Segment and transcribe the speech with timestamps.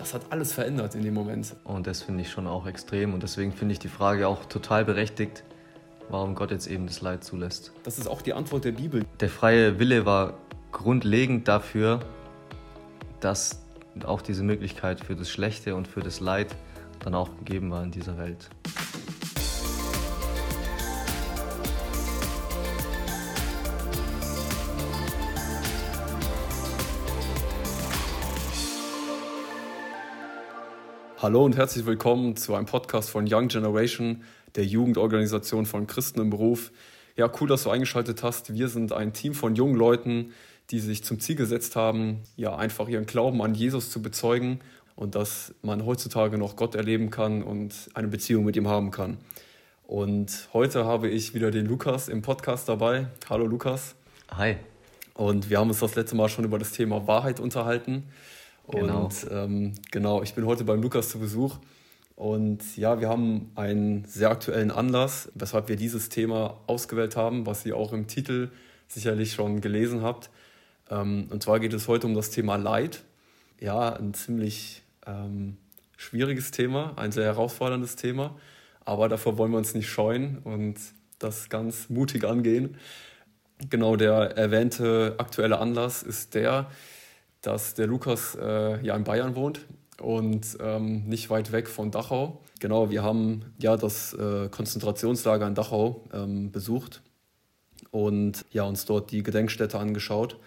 [0.00, 1.54] das hat alles verändert in dem Moment.
[1.62, 3.12] Und das finde ich schon auch extrem.
[3.12, 5.44] Und deswegen finde ich die Frage auch total berechtigt,
[6.08, 7.72] warum Gott jetzt eben das Leid zulässt.
[7.84, 9.04] Das ist auch die Antwort der Bibel.
[9.20, 10.38] Der freie Wille war
[10.72, 12.00] grundlegend dafür,
[13.20, 13.62] dass
[14.04, 16.56] auch diese Möglichkeit für das Schlechte und für das Leid
[17.00, 18.48] dann auch gegeben war in dieser Welt.
[31.22, 36.30] Hallo und herzlich willkommen zu einem Podcast von Young Generation, der Jugendorganisation von Christen im
[36.30, 36.72] Beruf.
[37.14, 38.54] Ja, cool, dass du eingeschaltet hast.
[38.54, 40.32] Wir sind ein Team von jungen Leuten,
[40.70, 44.60] die sich zum Ziel gesetzt haben, ja, einfach ihren Glauben an Jesus zu bezeugen
[44.96, 49.18] und dass man heutzutage noch Gott erleben kann und eine Beziehung mit ihm haben kann.
[49.86, 53.08] Und heute habe ich wieder den Lukas im Podcast dabei.
[53.28, 53.94] Hallo Lukas.
[54.30, 54.56] Hi.
[55.12, 58.04] Und wir haben uns das letzte Mal schon über das Thema Wahrheit unterhalten.
[58.70, 59.04] Genau.
[59.04, 61.58] Und ähm, genau, ich bin heute beim Lukas zu Besuch.
[62.16, 67.64] Und ja, wir haben einen sehr aktuellen Anlass, weshalb wir dieses Thema ausgewählt haben, was
[67.64, 68.50] ihr auch im Titel
[68.88, 70.28] sicherlich schon gelesen habt.
[70.90, 73.04] Ähm, und zwar geht es heute um das Thema Leid.
[73.58, 75.56] Ja, ein ziemlich ähm,
[75.96, 78.36] schwieriges Thema, ein sehr herausforderndes Thema.
[78.84, 80.76] Aber davor wollen wir uns nicht scheuen und
[81.18, 82.76] das ganz mutig angehen.
[83.68, 86.70] Genau der erwähnte aktuelle Anlass ist der,
[87.42, 89.66] dass der Lukas äh, ja in Bayern wohnt
[90.00, 92.40] und ähm, nicht weit weg von Dachau.
[92.58, 97.02] Genau, wir haben ja das äh, Konzentrationslager in Dachau ähm, besucht
[97.90, 100.38] und ja, uns dort die Gedenkstätte angeschaut.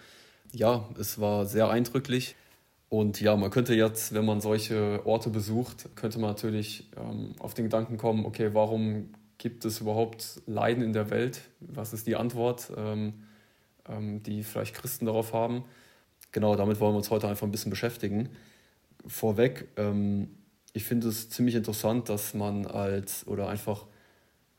[0.52, 2.36] Ja, es war sehr eindrücklich.
[2.88, 7.54] Und ja, man könnte jetzt, wenn man solche Orte besucht, könnte man natürlich ähm, auf
[7.54, 11.40] den Gedanken kommen, okay, warum gibt es überhaupt Leiden in der Welt?
[11.58, 13.24] Was ist die Antwort, ähm,
[13.88, 15.64] ähm, die vielleicht Christen darauf haben?
[16.34, 18.28] Genau, damit wollen wir uns heute einfach ein bisschen beschäftigen.
[19.06, 20.28] Vorweg, ähm,
[20.74, 23.86] ich finde es ziemlich interessant, dass man als, oder einfach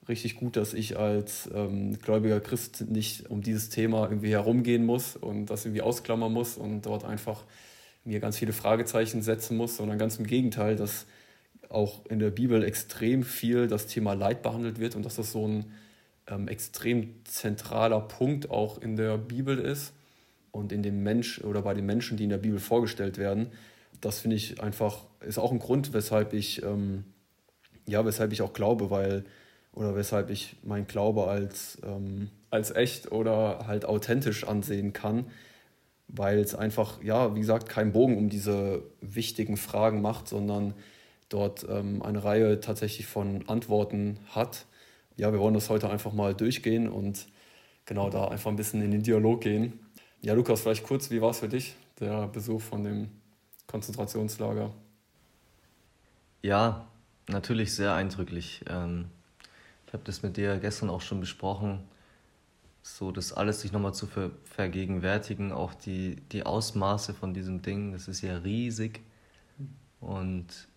[0.08, 5.16] richtig gut, dass ich als ähm, gläubiger Christ nicht um dieses Thema irgendwie herumgehen muss
[5.16, 7.44] und das irgendwie ausklammern muss und dort einfach
[8.06, 11.06] mir ganz viele Fragezeichen setzen muss, sondern ganz im Gegenteil, dass
[11.70, 15.48] auch in der Bibel extrem viel das Thema Leid behandelt wird und dass das so
[15.48, 15.66] ein
[16.28, 19.92] ähm, extrem zentraler Punkt auch in der Bibel ist
[20.56, 23.48] und in dem Mensch oder bei den Menschen, die in der Bibel vorgestellt werden.
[24.02, 27.04] Das finde ich einfach, ist auch ein Grund, weshalb ich, ähm,
[27.86, 29.26] ja, weshalb ich auch glaube, weil,
[29.74, 35.26] oder weshalb ich mein Glaube als, ähm, als echt oder halt authentisch ansehen kann,
[36.08, 40.74] weil es einfach, ja, wie gesagt, keinen Bogen um diese wichtigen Fragen macht, sondern
[41.28, 44.66] dort ähm, eine Reihe tatsächlich von Antworten hat.
[45.18, 47.28] Ja, wir wollen das heute einfach mal durchgehen und
[47.86, 49.85] genau da einfach ein bisschen in den Dialog gehen.
[50.26, 53.12] Ja, Lukas, vielleicht kurz, wie war es für dich, der Besuch von dem
[53.68, 54.74] Konzentrationslager?
[56.42, 56.88] Ja,
[57.28, 58.66] natürlich sehr eindrücklich.
[58.68, 59.06] Ähm,
[59.86, 61.84] ich habe das mit dir gestern auch schon besprochen,
[62.82, 64.08] so das alles sich nochmal zu
[64.46, 69.02] vergegenwärtigen, auch die, die Ausmaße von diesem Ding, das ist ja riesig.
[70.00, 70.68] Und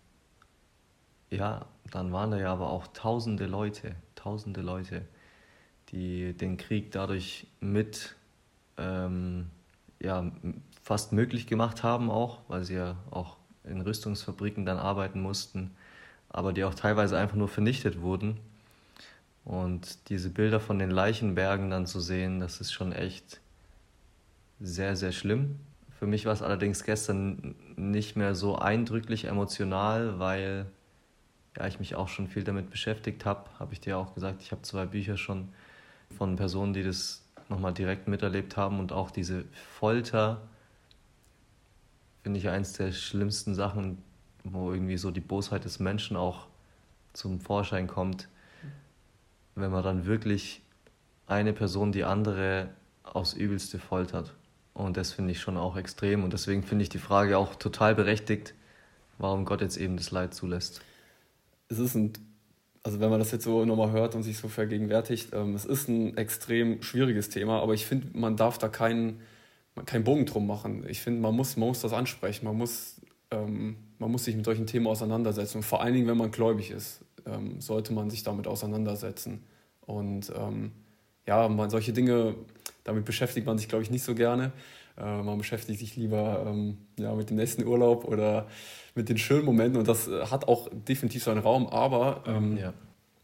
[1.31, 5.07] ja, dann waren da ja aber auch tausende Leute, tausende Leute,
[5.91, 8.15] die den Krieg dadurch mit
[8.79, 9.49] ähm,
[10.01, 10.31] ja,
[10.81, 15.71] fast möglich gemacht haben auch, weil sie ja auch in Rüstungsfabriken dann arbeiten mussten,
[16.29, 18.39] aber die auch teilweise einfach nur vernichtet wurden.
[19.45, 23.39] Und diese Bilder von den Leichenbergen dann zu sehen, das ist schon echt
[24.59, 25.59] sehr, sehr schlimm.
[25.97, 30.65] Für mich war es allerdings gestern nicht mehr so eindrücklich emotional, weil
[31.57, 33.49] ja, ich mich auch schon viel damit beschäftigt habe.
[33.59, 35.49] Habe ich dir auch gesagt, ich habe zwei Bücher schon
[36.17, 40.41] von Personen, die das nochmal direkt miterlebt haben und auch diese Folter
[42.23, 44.03] finde ich eins der schlimmsten Sachen,
[44.43, 46.47] wo irgendwie so die Bosheit des Menschen auch
[47.13, 48.29] zum Vorschein kommt,
[49.55, 50.61] wenn man dann wirklich
[51.27, 52.69] eine Person die andere
[53.03, 54.35] aufs Übelste foltert.
[54.73, 56.23] Und das finde ich schon auch extrem.
[56.23, 58.53] Und deswegen finde ich die Frage auch total berechtigt,
[59.17, 60.81] warum Gott jetzt eben das Leid zulässt.
[61.67, 62.13] Es ist ein
[62.89, 65.89] also wenn man das jetzt so nochmal hört und sich so vergegenwärtigt, ähm, es ist
[65.89, 69.21] ein extrem schwieriges Thema, aber ich finde, man darf da keinen,
[69.85, 70.83] keinen Bogen drum machen.
[70.89, 72.99] Ich finde, man muss, man muss das ansprechen, man muss,
[73.29, 75.57] ähm, man muss sich mit solchen Themen auseinandersetzen.
[75.57, 79.43] Und vor allen Dingen, wenn man gläubig ist, ähm, sollte man sich damit auseinandersetzen.
[79.81, 80.71] Und ähm,
[81.27, 82.33] ja, man, solche Dinge,
[82.89, 84.51] damit beschäftigt man sich, glaube ich, nicht so gerne.
[84.97, 88.47] Äh, man beschäftigt sich lieber ähm, ja, mit dem nächsten Urlaub oder
[88.95, 92.73] mit den schönen Momenten und das äh, hat auch definitiv seinen Raum, aber ähm, ja.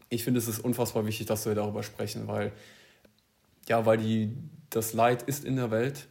[0.08, 2.52] ich finde, es ist unfassbar wichtig, dass wir darüber sprechen, weil,
[3.68, 4.32] ja, weil die,
[4.70, 6.06] das Leid ist in der Welt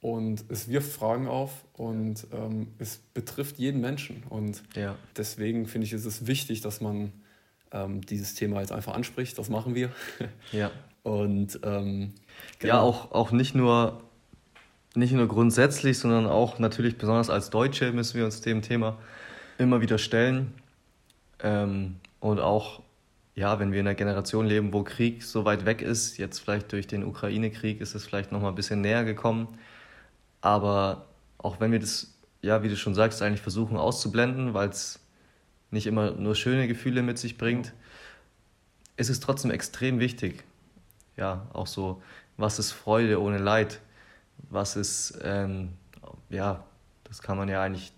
[0.00, 4.24] und es wirft Fragen auf und ähm, es betrifft jeden Menschen.
[4.28, 4.96] Und ja.
[5.16, 7.12] deswegen finde ich, ist es wichtig, dass man
[7.70, 9.38] ähm, dieses Thema jetzt einfach anspricht.
[9.38, 9.92] Das machen wir.
[10.50, 10.72] Ja.
[11.02, 12.14] Und ähm,
[12.58, 12.74] genau.
[12.74, 14.02] ja, auch, auch nicht nur
[14.94, 18.98] nicht nur grundsätzlich, sondern auch natürlich besonders als Deutsche müssen wir uns dem Thema
[19.58, 20.52] immer wieder stellen.
[21.40, 22.82] Ähm, und auch,
[23.34, 26.72] ja, wenn wir in einer Generation leben, wo Krieg so weit weg ist, jetzt vielleicht
[26.72, 29.48] durch den Ukraine-Krieg ist es vielleicht nochmal ein bisschen näher gekommen.
[30.42, 31.06] Aber
[31.38, 35.00] auch wenn wir das, ja, wie du schon sagst, eigentlich versuchen auszublenden, weil es
[35.70, 37.72] nicht immer nur schöne Gefühle mit sich bringt,
[38.96, 40.44] ist es trotzdem extrem wichtig.
[41.16, 42.02] Ja, auch so,
[42.36, 43.80] was ist Freude ohne Leid?
[44.50, 45.74] Was ist, ähm,
[46.30, 46.64] ja,
[47.04, 47.92] das kann man ja eigentlich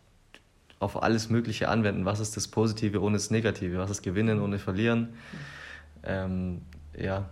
[0.80, 2.04] auf alles Mögliche anwenden.
[2.04, 3.78] Was ist das Positive ohne das Negative?
[3.78, 5.14] Was ist Gewinnen ohne Verlieren?
[6.02, 6.62] Ähm,
[6.96, 7.30] ja.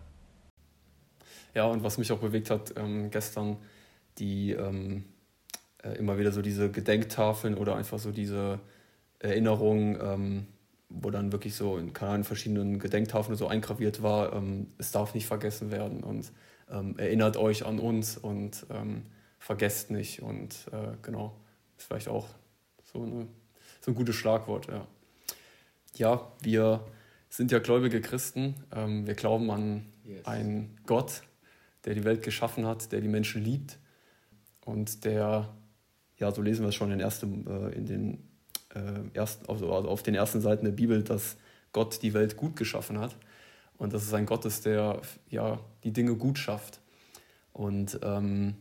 [1.54, 3.58] Ja, und was mich auch bewegt hat ähm, gestern,
[4.18, 5.04] die ähm,
[5.82, 8.58] äh, immer wieder so diese Gedenktafeln oder einfach so diese
[9.18, 10.46] Erinnerungen, ähm,
[11.00, 15.26] wo dann wirklich so in, keine verschiedenen Gedenktafeln so eingraviert war, ähm, es darf nicht
[15.26, 16.32] vergessen werden und
[16.70, 19.04] ähm, erinnert euch an uns und ähm,
[19.38, 21.36] vergesst nicht und äh, genau,
[21.76, 22.28] ist vielleicht auch
[22.92, 23.26] so, eine,
[23.80, 24.86] so ein gutes Schlagwort, ja.
[25.94, 26.86] Ja, wir
[27.28, 30.24] sind ja gläubige Christen, ähm, wir glauben an yes.
[30.26, 31.22] einen Gott,
[31.84, 33.78] der die Welt geschaffen hat, der die Menschen liebt
[34.64, 35.54] und der,
[36.18, 38.31] ja, so lesen wir es schon in, ersten, äh, in den
[38.74, 41.36] äh, ersten, also, also auf den ersten Seiten der Bibel, dass
[41.72, 43.16] Gott die Welt gut geschaffen hat
[43.78, 46.80] und dass es ein Gott ist, der ja, die Dinge gut schafft.
[47.52, 48.54] Und ähm,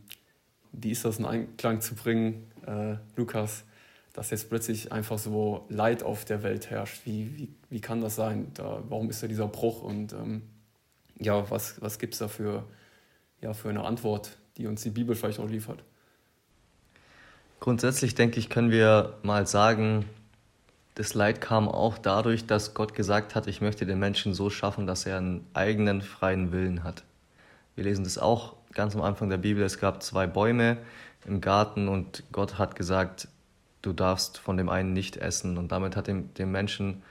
[0.71, 3.63] wie ist das in Einklang zu bringen, äh, Lukas,
[4.13, 7.05] dass jetzt plötzlich einfach so Leid auf der Welt herrscht?
[7.05, 8.51] Wie, wie, wie kann das sein?
[8.53, 9.81] Da, warum ist da dieser Bruch?
[9.81, 10.43] Und ähm,
[11.19, 12.65] ja, was, was gibt es da für,
[13.41, 15.83] ja, für eine Antwort, die uns die Bibel vielleicht auch liefert?
[17.61, 20.05] Grundsätzlich denke ich, können wir mal sagen,
[20.95, 24.87] das Leid kam auch dadurch, dass Gott gesagt hat, ich möchte den Menschen so schaffen,
[24.87, 27.03] dass er einen eigenen freien Willen hat.
[27.75, 29.63] Wir lesen das auch ganz am Anfang der Bibel.
[29.63, 30.77] Es gab zwei Bäume
[31.27, 33.27] im Garten und Gott hat gesagt,
[33.83, 35.59] du darfst von dem einen nicht essen.
[35.59, 37.03] Und damit hat dem, dem Menschen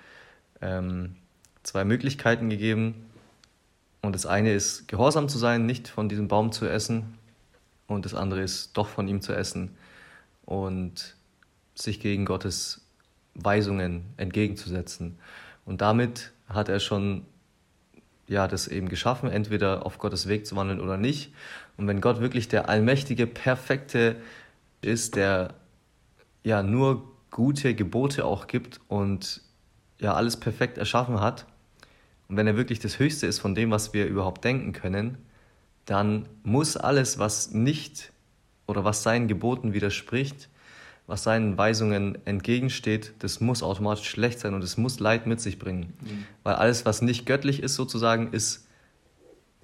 [0.60, 1.14] ähm,
[1.62, 3.08] zwei Möglichkeiten gegeben.
[4.02, 7.16] Und das eine ist, gehorsam zu sein, nicht von diesem Baum zu essen.
[7.86, 9.76] Und das andere ist, doch von ihm zu essen
[10.50, 11.14] und
[11.76, 12.80] sich gegen Gottes
[13.34, 15.16] Weisungen entgegenzusetzen.
[15.64, 17.24] Und damit hat er schon
[18.26, 21.32] ja, das eben geschaffen, entweder auf Gottes Weg zu wandeln oder nicht.
[21.76, 24.16] Und wenn Gott wirklich der allmächtige, perfekte
[24.82, 25.54] ist, der
[26.42, 29.42] ja nur gute Gebote auch gibt und
[30.00, 31.46] ja alles perfekt erschaffen hat,
[32.28, 35.18] und wenn er wirklich das Höchste ist von dem, was wir überhaupt denken können,
[35.84, 38.12] dann muss alles, was nicht
[38.70, 40.48] oder was seinen Geboten widerspricht,
[41.06, 45.58] was seinen Weisungen entgegensteht, das muss automatisch schlecht sein und es muss Leid mit sich
[45.58, 45.92] bringen.
[46.00, 46.24] Mhm.
[46.44, 48.68] Weil alles, was nicht göttlich ist, sozusagen, ist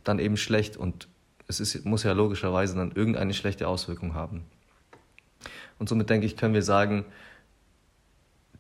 [0.03, 1.08] dann eben schlecht und
[1.49, 4.44] es ist, muss ja logischerweise dann irgendeine schlechte Auswirkung haben.
[5.79, 7.05] Und somit denke ich, können wir sagen,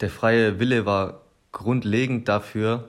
[0.00, 1.22] der freie Wille war
[1.52, 2.88] grundlegend dafür,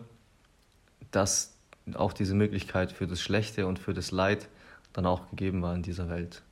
[1.11, 1.55] dass
[1.93, 4.49] auch diese Möglichkeit für das Schlechte und für das Leid
[4.93, 6.43] dann auch gegeben war in dieser Welt.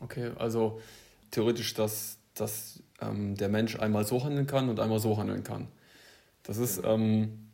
[0.00, 0.80] Okay, also
[1.30, 5.68] theoretisch, dass, dass ähm, der Mensch einmal so handeln kann und einmal so handeln kann.
[6.42, 7.48] Das ist, ähm,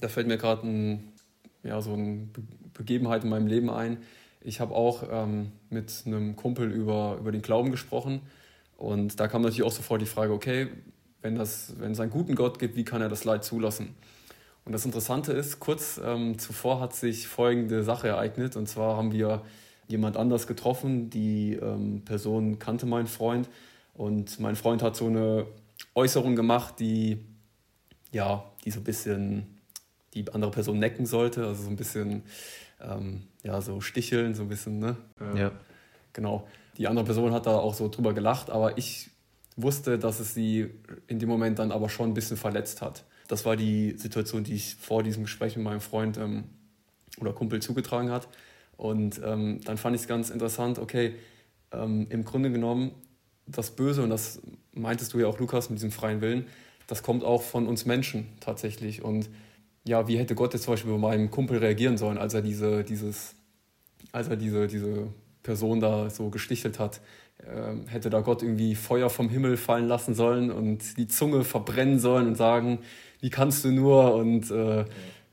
[0.00, 1.12] da fällt mir gerade ein,
[1.62, 2.28] ja, so eine
[2.74, 3.98] Begebenheit in meinem Leben ein.
[4.40, 8.20] Ich habe auch ähm, mit einem Kumpel über, über den Glauben gesprochen
[8.76, 10.68] und da kam natürlich auch sofort die Frage, okay,
[11.22, 13.94] wenn, das, wenn es einen guten Gott gibt, wie kann er das Leid zulassen?
[14.64, 19.12] Und das Interessante ist, kurz ähm, zuvor hat sich folgende Sache ereignet und zwar haben
[19.12, 19.42] wir
[19.88, 21.10] jemand anders getroffen.
[21.10, 23.48] Die ähm, Person kannte meinen Freund
[23.94, 25.46] und mein Freund hat so eine
[25.94, 27.18] Äußerung gemacht, die
[28.12, 29.60] ja, die so ein bisschen
[30.14, 32.22] die andere Person necken sollte, also so ein bisschen
[32.80, 34.96] ähm, ja, so sticheln, so ein bisschen, ne?
[35.20, 35.52] Äh, ja.
[36.12, 36.48] Genau.
[36.78, 39.10] Die andere Person hat da auch so drüber gelacht, aber ich
[39.56, 40.70] wusste, dass es sie
[41.06, 43.04] in dem Moment dann aber schon ein bisschen verletzt hat.
[43.28, 46.44] Das war die Situation, die ich vor diesem Gespräch mit meinem Freund ähm,
[47.18, 48.28] oder Kumpel zugetragen hat.
[48.76, 51.14] Und ähm, dann fand ich es ganz interessant, okay,
[51.72, 52.92] ähm, im Grunde genommen,
[53.46, 54.40] das Böse, und das
[54.72, 56.46] meintest du ja auch, Lukas, mit diesem freien Willen,
[56.86, 59.02] das kommt auch von uns Menschen tatsächlich.
[59.02, 59.28] Und
[59.84, 62.84] ja, wie hätte Gott jetzt zum Beispiel bei meinem Kumpel reagieren sollen, als er diese,
[62.84, 63.34] dieses,
[64.12, 65.08] als er diese, diese
[65.42, 67.00] Person da so gestichelt hat?
[67.46, 71.98] Ähm, hätte da Gott irgendwie Feuer vom Himmel fallen lassen sollen und die Zunge verbrennen
[71.98, 72.80] sollen und sagen,
[73.20, 74.84] wie kannst du nur und äh,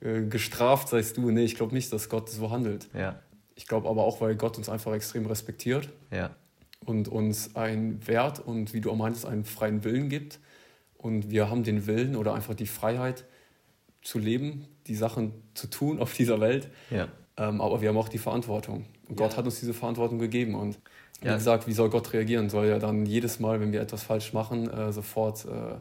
[0.02, 1.32] äh, gestraft seist du?
[1.32, 2.88] Nee, ich glaube nicht, dass Gott so handelt.
[2.94, 3.20] Ja.
[3.56, 5.90] Ich glaube aber auch, weil Gott uns einfach extrem respektiert.
[6.12, 6.36] Ja.
[6.86, 10.40] und uns einen Wert und wie du auch meintest, einen freien Willen gibt.
[10.98, 13.26] Und wir haben den Willen oder einfach die Freiheit
[14.02, 16.70] zu leben, die Sachen zu tun auf dieser Welt.
[16.90, 17.08] Ja.
[17.38, 18.86] Ähm, aber wir haben auch die Verantwortung.
[19.08, 19.26] Und ja.
[19.26, 20.56] Gott hat uns diese Verantwortung gegeben.
[20.56, 20.80] Und
[21.22, 21.36] wie ja.
[21.36, 22.50] gesagt, wie soll Gott reagieren?
[22.50, 25.76] Soll er dann jedes Mal, wenn wir etwas falsch machen, äh, sofort äh,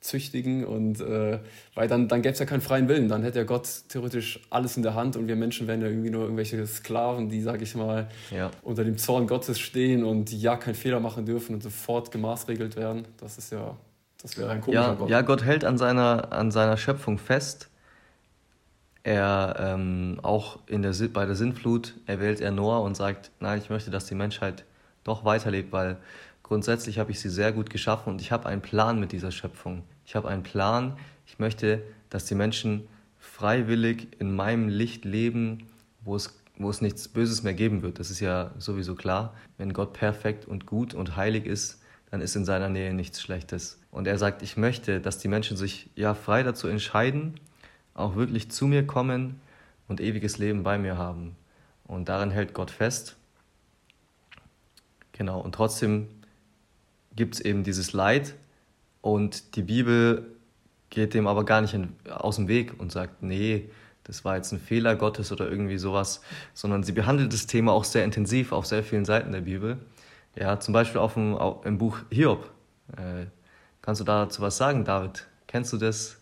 [0.00, 0.64] züchtigen?
[0.64, 1.38] Und äh,
[1.74, 3.08] weil dann, dann gäbe es ja keinen freien Willen.
[3.08, 6.10] Dann hätte ja Gott theoretisch alles in der Hand und wir Menschen wären ja irgendwie
[6.10, 8.50] nur irgendwelche Sklaven, die, sag ich mal, ja.
[8.62, 13.06] unter dem Zorn Gottes stehen und ja keinen Fehler machen dürfen und sofort gemaßregelt werden.
[13.18, 13.76] Das ist ja,
[14.22, 15.10] das wäre ein komischer ja, Gott.
[15.10, 17.68] Ja, Gott hält an seiner, an seiner Schöpfung fest
[19.06, 23.70] er ähm, auch in der, bei der Sintflut erwählt er Noah und sagt, nein, ich
[23.70, 24.64] möchte, dass die Menschheit
[25.04, 25.98] doch weiterlebt, weil
[26.46, 29.82] grundsätzlich habe ich sie sehr gut geschaffen und ich habe einen Plan mit dieser Schöpfung.
[30.04, 32.86] Ich habe einen Plan, ich möchte, dass die Menschen
[33.18, 35.66] freiwillig in meinem Licht leben,
[36.04, 37.98] wo es, wo es nichts Böses mehr geben wird.
[37.98, 39.34] Das ist ja sowieso klar.
[39.58, 43.80] Wenn Gott perfekt und gut und heilig ist, dann ist in seiner Nähe nichts Schlechtes.
[43.90, 47.40] Und er sagt, ich möchte, dass die Menschen sich ja frei dazu entscheiden,
[47.94, 49.40] auch wirklich zu mir kommen
[49.88, 51.34] und ewiges Leben bei mir haben.
[51.88, 53.16] Und daran hält Gott fest.
[55.10, 56.08] Genau, und trotzdem
[57.16, 58.34] gibt es eben dieses Leid
[59.00, 60.26] und die Bibel
[60.90, 63.68] geht dem aber gar nicht in, aus dem Weg und sagt, nee,
[64.04, 66.20] das war jetzt ein Fehler Gottes oder irgendwie sowas,
[66.54, 69.78] sondern sie behandelt das Thema auch sehr intensiv auf sehr vielen Seiten der Bibel.
[70.36, 72.50] Ja, zum Beispiel auf dem, auf, im Buch Hiob.
[72.96, 73.26] Äh,
[73.82, 75.26] kannst du dazu was sagen, David?
[75.46, 76.18] Kennst du das?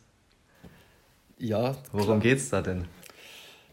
[1.38, 1.76] Ja.
[1.92, 2.86] Worum geht es da denn?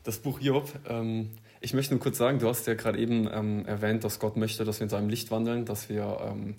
[0.04, 0.72] Das Buch Job.
[0.90, 1.30] Ähm,
[1.62, 4.66] ich möchte nur kurz sagen, du hast ja gerade eben ähm, erwähnt, dass Gott möchte,
[4.66, 6.56] dass wir in seinem Licht wandeln, dass wir ähm,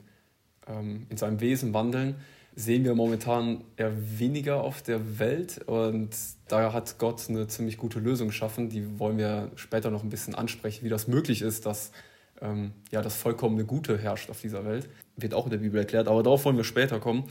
[0.66, 2.16] ähm, in seinem Wesen wandeln.
[2.54, 6.10] Sehen wir momentan eher weniger auf der Welt und
[6.48, 8.68] da hat Gott eine ziemlich gute Lösung geschaffen.
[8.68, 11.92] Die wollen wir später noch ein bisschen ansprechen, wie das möglich ist, dass
[12.42, 14.90] ähm, ja, das vollkommene Gute herrscht auf dieser Welt.
[15.16, 17.24] Wird auch in der Bibel erklärt, aber darauf wollen wir später kommen.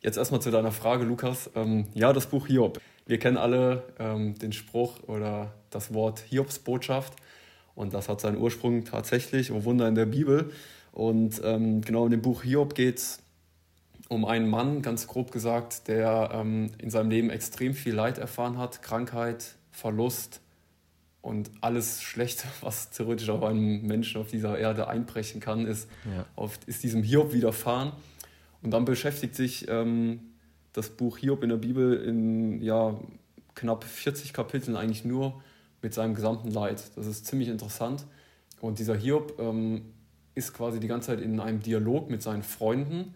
[0.00, 1.50] Jetzt erstmal zu deiner Frage, Lukas.
[1.56, 2.80] Ähm, ja, das Buch Hiob.
[3.06, 7.14] Wir kennen alle ähm, den Spruch oder das Wort Hiobsbotschaft.
[7.74, 10.52] Und das hat seinen Ursprung tatsächlich, oh Wunder, in der Bibel.
[10.98, 13.20] Und ähm, genau in dem Buch Hiob geht es
[14.08, 18.58] um einen Mann, ganz grob gesagt, der ähm, in seinem Leben extrem viel Leid erfahren
[18.58, 18.82] hat.
[18.82, 20.40] Krankheit, Verlust
[21.22, 26.26] und alles Schlechte, was theoretisch auf einen Menschen auf dieser Erde einbrechen kann, ist, ja.
[26.34, 27.92] auf, ist diesem Hiob widerfahren.
[28.60, 30.18] Und dann beschäftigt sich ähm,
[30.72, 32.98] das Buch Hiob in der Bibel in ja,
[33.54, 35.40] knapp 40 Kapiteln eigentlich nur
[35.80, 36.82] mit seinem gesamten Leid.
[36.96, 38.04] Das ist ziemlich interessant.
[38.60, 39.82] Und dieser Hiob ähm,
[40.38, 43.14] ist quasi die ganze Zeit in einem Dialog mit seinen Freunden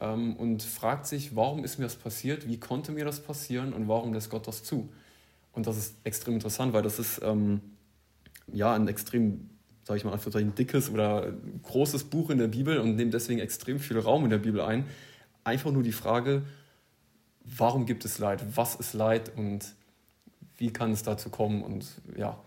[0.00, 3.88] ähm, und fragt sich, warum ist mir das passiert, wie konnte mir das passieren und
[3.88, 4.88] warum lässt Gott das zu?
[5.52, 7.60] Und das ist extrem interessant, weil das ist ähm,
[8.52, 9.48] ja ein extrem,
[9.84, 13.78] sage ich mal, ein dickes oder großes Buch in der Bibel und nimmt deswegen extrem
[13.78, 14.86] viel Raum in der Bibel ein.
[15.44, 16.42] Einfach nur die Frage,
[17.44, 19.74] warum gibt es Leid, was ist Leid und
[20.56, 21.86] wie kann es dazu kommen und
[22.16, 22.38] ja.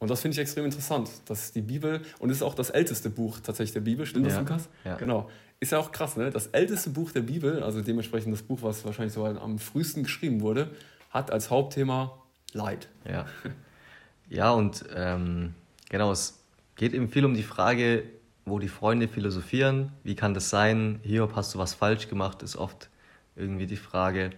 [0.00, 3.10] Und das finde ich extrem interessant, dass die Bibel, und es ist auch das älteste
[3.10, 4.68] Buch tatsächlich der Bibel, stimmt das, ja, Lukas?
[4.84, 4.96] Ja.
[4.96, 5.28] Genau.
[5.60, 6.30] Ist ja auch krass, ne?
[6.30, 10.40] Das älteste Buch der Bibel, also dementsprechend das Buch, was wahrscheinlich so am frühesten geschrieben
[10.40, 10.70] wurde,
[11.10, 12.16] hat als Hauptthema
[12.52, 12.88] Leid.
[13.08, 13.26] Ja.
[14.30, 15.54] Ja, und ähm,
[15.88, 16.38] genau, es
[16.76, 18.04] geht eben viel um die Frage,
[18.44, 22.56] wo die Freunde philosophieren, wie kann das sein, Hiob, hast du was falsch gemacht, ist
[22.56, 22.88] oft
[23.36, 24.30] irgendwie die Frage.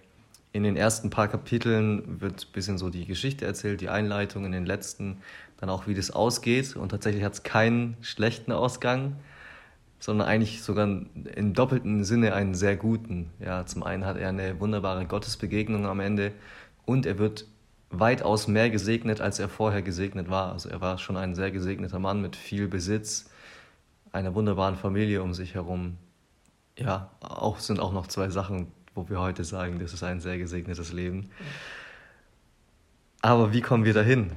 [0.52, 4.52] In den ersten paar Kapiteln wird ein bisschen so die Geschichte erzählt, die Einleitung, in
[4.52, 5.18] den letzten
[5.60, 6.76] dann auch, wie das ausgeht.
[6.76, 9.16] Und tatsächlich hat es keinen schlechten Ausgang,
[9.98, 10.86] sondern eigentlich sogar
[11.34, 13.30] im doppelten Sinne einen sehr guten.
[13.38, 16.32] Ja, zum einen hat er eine wunderbare Gottesbegegnung am Ende
[16.86, 17.46] und er wird
[17.90, 20.52] weitaus mehr gesegnet, als er vorher gesegnet war.
[20.52, 23.28] Also er war schon ein sehr gesegneter Mann mit viel Besitz,
[24.12, 25.98] einer wunderbaren Familie um sich herum.
[26.78, 30.38] Ja, auch sind auch noch zwei Sachen wo wir heute sagen, das ist ein sehr
[30.38, 31.30] gesegnetes Leben.
[33.22, 34.32] Aber wie kommen wir dahin?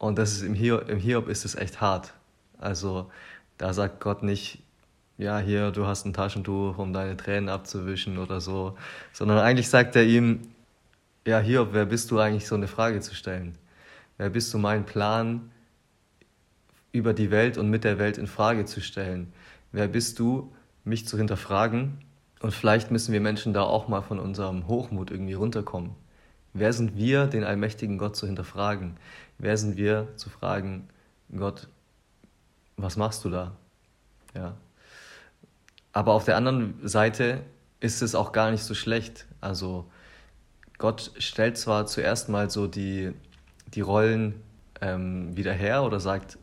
[0.00, 2.14] Und das ist im Hiob, im Hiob ist es echt hart.
[2.58, 3.10] Also
[3.58, 4.62] da sagt Gott nicht,
[5.18, 8.78] ja, hier, du hast ein Taschentuch, um deine Tränen abzuwischen oder so,
[9.12, 10.40] sondern eigentlich sagt er ihm,
[11.26, 13.58] ja, Hiob, wer bist du eigentlich, so eine Frage zu stellen?
[14.16, 15.50] Wer bist du, meinen Plan
[16.92, 19.30] über die Welt und mit der Welt in Frage zu stellen?
[19.70, 20.50] Wer bist du,
[20.84, 21.98] mich zu hinterfragen
[22.40, 25.90] und vielleicht müssen wir Menschen da auch mal von unserem Hochmut irgendwie runterkommen.
[26.54, 28.96] Wer sind wir, den allmächtigen Gott zu hinterfragen?
[29.42, 30.88] Wer sind wir zu fragen,
[31.34, 31.68] Gott,
[32.76, 33.56] was machst du da?
[34.34, 34.54] Ja.
[35.92, 37.40] Aber auf der anderen Seite
[37.80, 39.26] ist es auch gar nicht so schlecht.
[39.40, 39.90] Also
[40.76, 43.14] Gott stellt zwar zuerst mal so die,
[43.72, 44.42] die Rollen
[44.82, 46.36] ähm, wieder her oder sagt,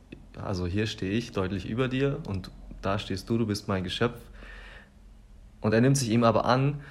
[0.43, 2.49] also hier stehe ich deutlich über dir und
[2.81, 4.19] da stehst du, du bist mein Geschöpf.
[5.61, 6.81] Und er nimmt sich ihm aber an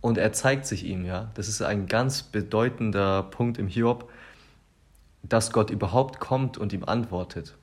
[0.00, 1.30] und er zeigt sich ihm, ja.
[1.34, 4.10] Das ist ein ganz bedeutender Punkt im Hiob,
[5.22, 7.56] dass Gott überhaupt kommt und ihm antwortet.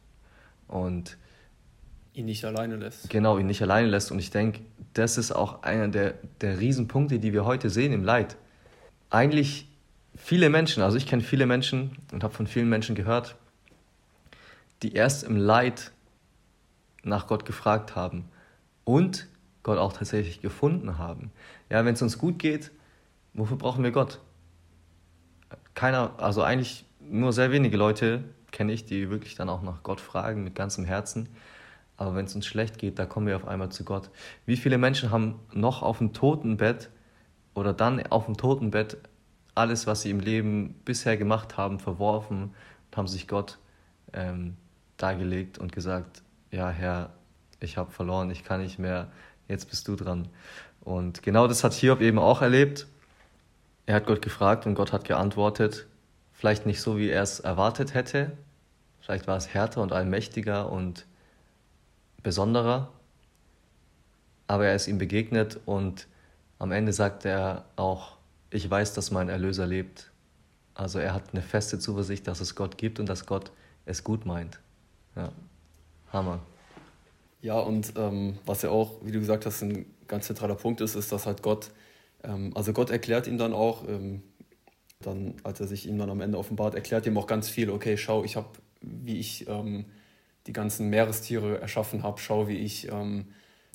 [0.68, 1.18] Und
[2.14, 3.10] ihn nicht alleine lässt.
[3.10, 4.12] Genau, ihn nicht alleine lässt.
[4.12, 4.62] Und ich denke,
[4.94, 8.38] das ist auch einer der, der Riesenpunkte, die wir heute sehen im Leid.
[9.10, 9.68] Eigentlich
[10.16, 13.36] viele Menschen, also ich kenne viele Menschen und habe von vielen Menschen gehört,
[14.84, 15.92] die erst im Leid
[17.04, 18.26] nach Gott gefragt haben
[18.84, 19.28] und
[19.64, 21.32] Gott auch tatsächlich gefunden haben.
[21.70, 22.72] Ja, wenn es uns gut geht,
[23.34, 24.20] wofür brauchen wir Gott?
[25.74, 30.02] Keiner, also eigentlich nur sehr wenige Leute kenne ich, die wirklich dann auch nach Gott
[30.02, 31.30] fragen mit ganzem Herzen.
[31.98, 34.10] Aber wenn es uns schlecht geht, da kommen wir auf einmal zu Gott.
[34.46, 36.90] Wie viele Menschen haben noch auf dem Totenbett
[37.54, 38.98] oder dann auf dem Totenbett
[39.54, 42.56] alles, was sie im Leben bisher gemacht haben, verworfen
[42.90, 43.60] und haben sich Gott
[44.14, 44.56] ähm,
[44.96, 47.12] dargelegt und gesagt, ja Herr,
[47.60, 49.12] ich habe verloren, ich kann nicht mehr,
[49.50, 50.30] jetzt bist du dran.
[50.80, 52.88] Und genau das hat Hiob eben auch erlebt.
[53.86, 55.88] Er hat Gott gefragt und Gott hat geantwortet.
[56.40, 58.32] Vielleicht nicht so, wie er es erwartet hätte.
[59.02, 61.06] Vielleicht war es härter und allmächtiger und
[62.24, 62.94] besonderer.
[64.48, 66.08] Aber er ist ihm begegnet und
[66.58, 68.16] am Ende sagt er auch,
[68.52, 70.12] ich weiß, dass mein Erlöser lebt.
[70.76, 73.52] Also er hat eine feste Zuversicht, dass es Gott gibt und dass Gott
[73.86, 74.62] es gut meint.
[75.18, 75.34] Ja,
[76.14, 76.40] Hammer.
[77.42, 80.96] Ja, und ähm, was ja auch, wie du gesagt hast, ein ganz zentraler Punkt ist,
[80.96, 81.72] ist, dass halt Gott,
[82.24, 84.24] ähm, also Gott erklärt ihm dann auch, ähm,
[85.04, 87.98] dann, als er sich ihm dann am Ende offenbart, erklärt ihm auch ganz viel, okay,
[87.98, 88.50] schau, ich habe,
[88.82, 89.86] wie ich ähm,
[90.48, 93.28] die ganzen Meerestiere erschaffen habe, schau, wie ich ähm,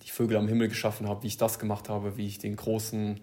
[0.03, 3.21] die Vögel am Himmel geschaffen habe, wie ich das gemacht habe, wie ich den großen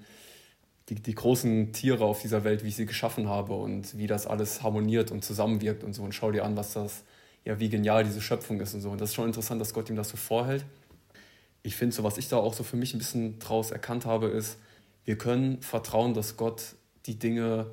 [0.92, 4.28] die, die großen Tiere auf dieser Welt, wie ich sie geschaffen habe und wie das
[4.28, 6.04] alles harmoniert und zusammenwirkt und so.
[6.04, 7.04] Und schau dir an, was das,
[7.46, 8.90] ja, wie genial diese Schöpfung ist und so.
[8.90, 10.66] Und das ist schon interessant, dass Gott ihm das so vorhält.
[11.64, 14.28] Ich finde, so was ich da auch so für mich ein bisschen draus erkannt habe,
[14.28, 14.58] ist,
[15.06, 17.68] wir können vertrauen, dass Gott die Dinge,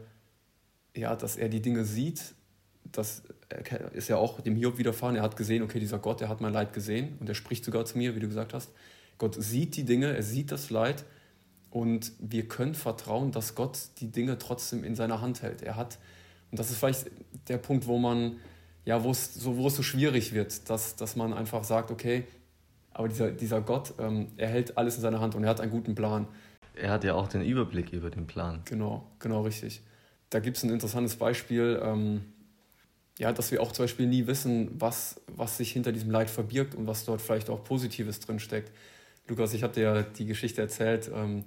[0.99, 2.35] ja, dass er die Dinge sieht.
[2.85, 3.22] Das
[3.92, 5.16] ist ja auch dem Hiob widerfahren.
[5.16, 7.85] Er hat gesehen, okay, dieser Gott, der hat mein Leid gesehen und er spricht sogar
[7.85, 8.70] zu mir, wie du gesagt hast.
[9.18, 11.05] Gott sieht die Dinge, er sieht das Leid
[11.70, 15.62] und wir können vertrauen, dass Gott die Dinge trotzdem in seiner Hand hält.
[15.62, 15.99] Er hat,
[16.51, 17.11] und das ist vielleicht
[17.49, 18.37] der Punkt, wo man,
[18.85, 22.25] ja, wo es so, wo es so schwierig wird, dass, dass man einfach sagt, okay,
[22.92, 25.70] aber dieser, dieser Gott, ähm, er hält alles in seiner Hand und er hat einen
[25.70, 26.27] guten Plan.
[26.75, 28.62] Er hat ja auch den Überblick über den Plan.
[28.64, 29.83] Genau, genau richtig.
[30.31, 32.25] Da gibt es ein interessantes Beispiel, ähm,
[33.19, 36.75] ja, dass wir auch zum Beispiel nie wissen, was, was sich hinter diesem Leid verbirgt
[36.75, 38.71] und was dort vielleicht auch Positives drinsteckt.
[39.27, 41.45] Lukas, ich habe dir ja die Geschichte erzählt, ähm,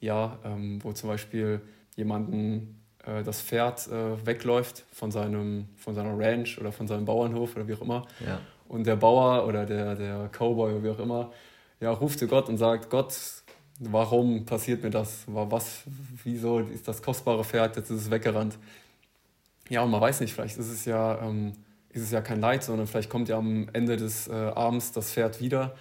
[0.00, 1.60] ja, ähm, wo zum Beispiel
[1.96, 7.56] jemanden äh, das Pferd äh, wegläuft von, seinem, von seiner Ranch oder von seinem Bauernhof
[7.56, 8.06] oder wie auch immer.
[8.26, 8.40] Ja.
[8.68, 11.32] Und der Bauer oder der, der Cowboy oder wie auch immer,
[11.80, 13.14] ja, ruft zu Gott und sagt, Gott,
[13.80, 15.24] warum passiert mir das?
[15.26, 15.82] Was,
[16.22, 18.58] wieso ist das kostbare Pferd, jetzt ist es weggerannt?
[19.68, 21.52] Ja, und man weiß nicht, vielleicht ist es ja, ähm,
[21.90, 25.12] ist es ja kein Leid, sondern vielleicht kommt ja am Ende des äh, Abends das
[25.12, 25.74] Pferd wieder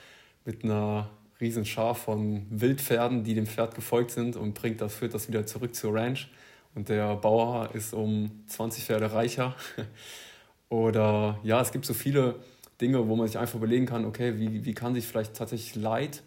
[0.45, 1.09] mit einer
[1.41, 5.75] Riesenschar von Wildpferden, die dem Pferd gefolgt sind und bringt das, führt das wieder zurück
[5.75, 6.29] zur Ranch.
[6.75, 9.55] Und der Bauer ist um 20 Pferde reicher.
[10.69, 12.35] Oder ja, es gibt so viele
[12.81, 16.23] Dinge, wo man sich einfach überlegen kann, okay, wie, wie kann sich vielleicht tatsächlich Leid,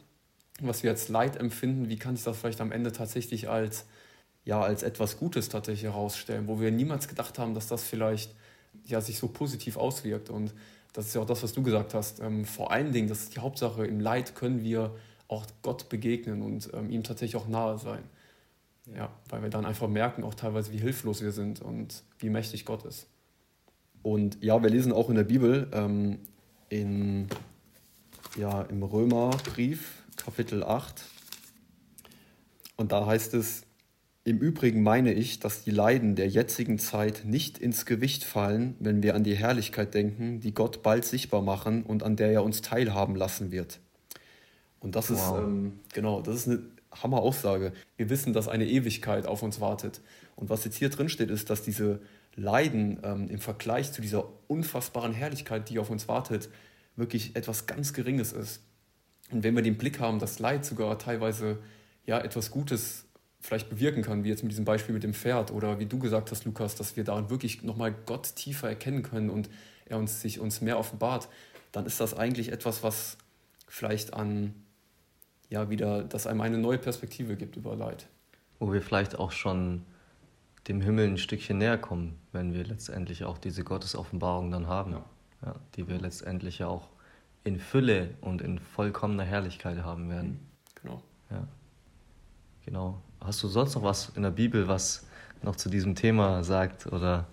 [0.60, 3.86] was wir als Leid empfinden, wie kann sich das vielleicht am Ende tatsächlich als,
[4.44, 8.34] ja, als etwas Gutes tatsächlich herausstellen, wo wir niemals gedacht haben, dass das vielleicht
[8.86, 10.30] ja, sich so positiv auswirkt.
[10.30, 10.54] Und
[10.92, 12.20] das ist ja auch das, was du gesagt hast.
[12.20, 14.94] Ähm, vor allen Dingen, das ist die Hauptsache, im Leid können wir
[15.28, 18.02] auch Gott begegnen und ähm, ihm tatsächlich auch nahe sein.
[18.94, 22.64] Ja, weil wir dann einfach merken, auch teilweise, wie hilflos wir sind und wie mächtig
[22.64, 23.08] Gott ist.
[24.02, 26.20] Und ja, wir lesen auch in der Bibel ähm,
[26.68, 27.26] in,
[28.36, 31.04] ja, im Römerbrief, Kapitel 8.
[32.74, 33.62] Und da heißt es,
[34.24, 39.04] im Übrigen meine ich, dass die Leiden der jetzigen Zeit nicht ins Gewicht fallen, wenn
[39.04, 42.60] wir an die Herrlichkeit denken, die Gott bald sichtbar machen und an der er uns
[42.60, 43.78] teilhaben lassen wird.
[44.80, 45.16] Und das wow.
[45.16, 47.72] ist ähm, genau, das ist eine Hammer-Aussage.
[47.96, 50.00] Wir wissen, dass eine Ewigkeit auf uns wartet.
[50.34, 52.00] Und was jetzt hier drin steht, ist, dass diese
[52.34, 56.48] Leiden ähm, im Vergleich zu dieser unfassbaren Herrlichkeit, die auf uns wartet,
[56.96, 58.65] wirklich etwas ganz Geringes ist.
[59.30, 61.58] Und wenn wir den Blick haben, dass Leid sogar teilweise
[62.04, 63.04] ja etwas Gutes
[63.40, 66.30] vielleicht bewirken kann, wie jetzt mit diesem Beispiel mit dem Pferd oder wie du gesagt
[66.30, 69.48] hast, Lukas, dass wir darin wirklich nochmal Gott tiefer erkennen können und
[69.86, 71.28] er uns sich uns mehr offenbart,
[71.72, 73.18] dann ist das eigentlich etwas, was
[73.68, 74.54] vielleicht an
[75.48, 78.08] ja wieder, dass einem eine neue Perspektive gibt über Leid.
[78.58, 79.84] Wo wir vielleicht auch schon
[80.66, 85.04] dem Himmel ein Stückchen näher kommen, wenn wir letztendlich auch diese Gottesoffenbarung dann haben, ja.
[85.44, 86.88] Ja, die wir letztendlich ja auch
[87.46, 90.30] in Fülle und in vollkommener Herrlichkeit haben werden.
[90.30, 90.38] Mhm.
[90.82, 91.02] Genau.
[91.30, 91.48] Ja.
[92.64, 93.00] Genau.
[93.20, 95.06] Hast du sonst noch was in der Bibel, was
[95.42, 97.26] noch zu diesem Thema sagt oder?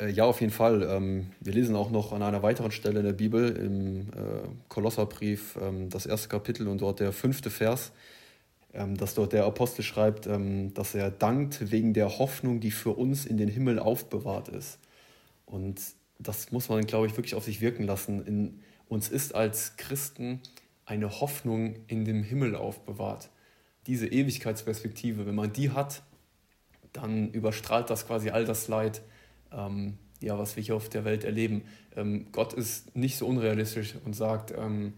[0.00, 0.82] Äh, ja, auf jeden Fall.
[0.82, 5.58] Ähm, wir lesen auch noch an einer weiteren Stelle in der Bibel im äh, Kolosserbrief
[5.60, 7.92] ähm, das erste Kapitel und dort der fünfte Vers,
[8.72, 13.26] ähm, dass dort der Apostel schreibt, dass er dankt wegen der Hoffnung, die für uns
[13.26, 14.78] in den Himmel aufbewahrt ist.
[15.44, 15.80] Und
[16.18, 18.26] das muss man, glaube ich, wirklich auf sich wirken lassen.
[18.26, 20.40] In uns ist als Christen
[20.84, 23.30] eine Hoffnung in dem Himmel aufbewahrt.
[23.86, 26.02] Diese Ewigkeitsperspektive, wenn man die hat,
[26.92, 29.02] dann überstrahlt das quasi all das Leid,
[29.52, 31.62] ähm, ja, was wir hier auf der Welt erleben.
[31.96, 34.94] Ähm, Gott ist nicht so unrealistisch und sagt, ähm,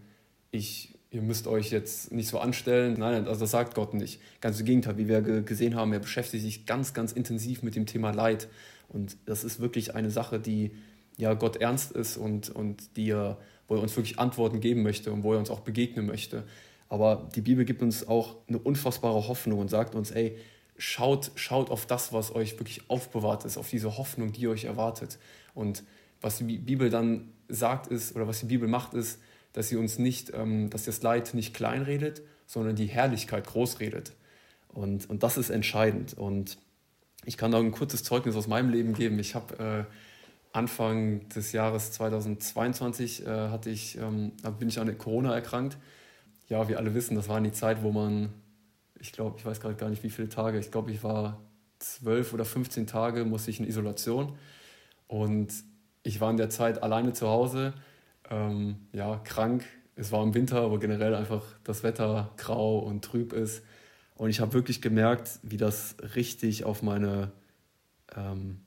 [0.51, 2.95] ich, ihr müsst euch jetzt nicht so anstellen.
[2.97, 4.21] Nein, also das sagt Gott nicht.
[4.39, 7.85] Ganz im Gegenteil, wie wir gesehen haben, er beschäftigt sich ganz, ganz intensiv mit dem
[7.85, 8.47] Thema Leid.
[8.87, 10.71] Und das ist wirklich eine Sache, die
[11.17, 13.37] ja, Gott ernst ist und, und die er,
[13.71, 16.43] wo er uns wirklich Antworten geben möchte und wo er uns auch begegnen möchte.
[16.89, 20.37] Aber die Bibel gibt uns auch eine unfassbare Hoffnung und sagt uns, ey,
[20.77, 25.19] schaut, schaut auf das, was euch wirklich aufbewahrt ist, auf diese Hoffnung, die euch erwartet.
[25.53, 25.85] Und
[26.19, 29.21] was die Bibel dann sagt ist, oder was die Bibel macht, ist,
[29.53, 34.11] dass sie uns nicht, ähm, dass das Leid nicht kleinredet, sondern die Herrlichkeit großredet.
[34.67, 36.17] Und, und das ist entscheidend.
[36.17, 36.57] Und
[37.23, 39.17] ich kann da ein kurzes Zeugnis aus meinem Leben geben.
[39.17, 40.10] Ich habe äh,
[40.53, 45.77] Anfang des Jahres 2022 äh, hatte ich, ähm, bin ich an Corona erkrankt.
[46.49, 48.33] Ja, wie alle wissen, das war die Zeit, wo man
[49.01, 51.41] ich glaube, ich weiß gerade gar nicht, wie viele Tage, ich glaube, ich war
[51.79, 54.37] zwölf oder 15 Tage, musste ich in Isolation.
[55.07, 55.51] Und
[56.03, 57.73] ich war in der Zeit alleine zu Hause,
[58.29, 59.65] ähm, ja, krank.
[59.95, 63.63] Es war im Winter, wo generell einfach das Wetter grau und trüb ist.
[64.15, 67.31] Und ich habe wirklich gemerkt, wie das richtig auf meine
[68.15, 68.61] ähm,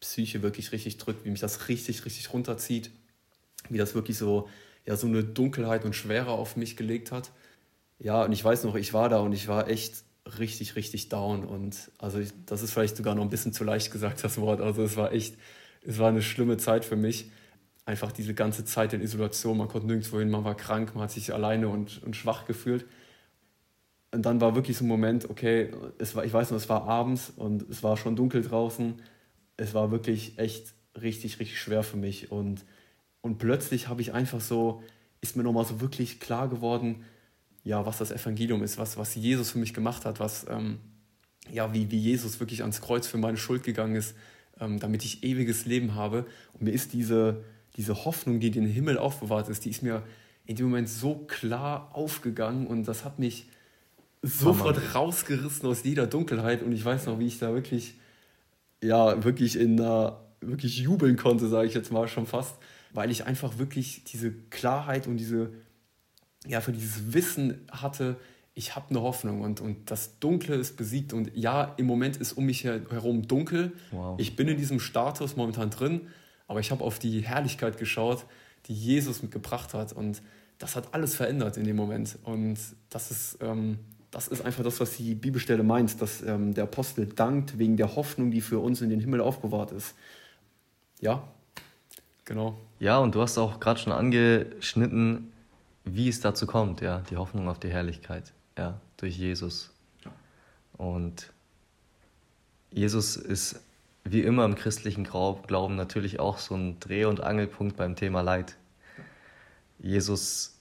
[0.00, 2.90] Psyche wirklich richtig drückt, wie mich das richtig, richtig runterzieht,
[3.68, 4.48] wie das wirklich so,
[4.86, 7.30] ja, so eine Dunkelheit und Schwere auf mich gelegt hat.
[7.98, 10.04] Ja, und ich weiß noch, ich war da und ich war echt
[10.38, 11.44] richtig, richtig down.
[11.44, 14.60] Und also ich, das ist vielleicht sogar noch ein bisschen zu leicht gesagt, das Wort.
[14.60, 15.36] Also es war echt,
[15.82, 17.30] es war eine schlimme Zeit für mich.
[17.84, 21.10] Einfach diese ganze Zeit in Isolation, man konnte nirgendwo hin, man war krank, man hat
[21.10, 22.84] sich alleine und, und schwach gefühlt.
[24.10, 26.86] Und dann war wirklich so ein Moment, okay, es war, ich weiß noch, es war
[26.86, 29.02] abends und es war schon dunkel draußen.
[29.58, 32.32] Es war wirklich echt richtig, richtig schwer für mich.
[32.32, 32.64] Und,
[33.20, 34.82] und plötzlich habe ich einfach so,
[35.20, 37.04] ist mir nochmal so wirklich klar geworden,
[37.64, 40.78] ja, was das Evangelium ist, was, was Jesus für mich gemacht hat, was, ähm,
[41.52, 44.14] ja, wie, wie Jesus wirklich ans Kreuz für meine Schuld gegangen ist,
[44.60, 46.26] ähm, damit ich ewiges Leben habe.
[46.54, 47.44] Und mir ist diese,
[47.76, 50.02] diese Hoffnung, die in den Himmel aufbewahrt ist, die ist mir
[50.46, 53.48] in dem Moment so klar aufgegangen und das hat mich
[54.22, 57.94] sofort rausgerissen aus jeder Dunkelheit und ich weiß noch, wie ich da wirklich,
[58.82, 62.56] ja, wirklich in einer, wirklich jubeln konnte, sage ich jetzt mal schon fast,
[62.92, 65.50] weil ich einfach wirklich diese Klarheit und diese
[66.46, 68.16] ja, für dieses Wissen hatte,
[68.54, 71.12] ich habe eine Hoffnung und, und das Dunkle ist besiegt.
[71.12, 73.72] Und ja, im Moment ist um mich herum dunkel.
[73.92, 74.18] Wow.
[74.18, 76.08] Ich bin in diesem Status momentan drin,
[76.48, 78.24] aber ich habe auf die Herrlichkeit geschaut,
[78.66, 79.92] die Jesus mitgebracht hat.
[79.92, 80.22] Und
[80.58, 82.18] das hat alles verändert in dem Moment.
[82.24, 82.58] Und
[82.90, 83.78] das ist, ähm,
[84.10, 87.94] das ist einfach das, was die Bibelstelle meint, dass ähm, der Apostel dankt wegen der
[87.94, 89.94] Hoffnung, die für uns in den Himmel aufbewahrt ist.
[91.00, 91.22] Ja,
[92.24, 92.58] genau.
[92.80, 95.32] Ja, und du hast auch gerade schon angeschnitten,
[95.84, 99.70] wie es dazu kommt, ja, die Hoffnung auf die Herrlichkeit, ja, durch Jesus.
[100.76, 101.32] Und
[102.70, 103.60] Jesus ist
[104.04, 108.56] wie immer im christlichen Glauben natürlich auch so ein Dreh- und Angelpunkt beim Thema Leid.
[109.78, 110.57] Jesus,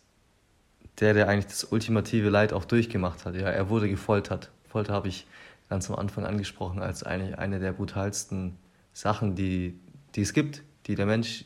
[1.00, 4.52] der, der eigentlich das ultimative Leid auch durchgemacht hat, ja, er wurde gefoltert.
[4.68, 5.28] Folter habe ich
[5.70, 8.58] ganz am Anfang angesprochen als eine, eine der brutalsten
[8.94, 9.80] Sachen, die,
[10.16, 11.46] die es gibt, die der Mensch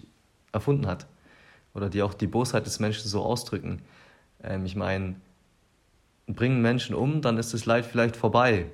[0.52, 1.08] erfunden hat
[1.74, 3.82] oder die auch die Bosheit des Menschen so ausdrücken.
[4.44, 5.16] Ähm, ich meine,
[6.28, 8.68] bringen Menschen um, dann ist das Leid vielleicht vorbei.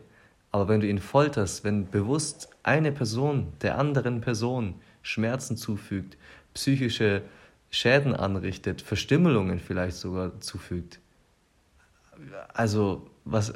[0.51, 6.17] Aber wenn du ihn folterst, wenn bewusst eine Person der anderen Person Schmerzen zufügt,
[6.53, 7.21] psychische
[7.69, 10.99] Schäden anrichtet, Verstümmelungen vielleicht sogar zufügt,
[12.53, 13.53] also was,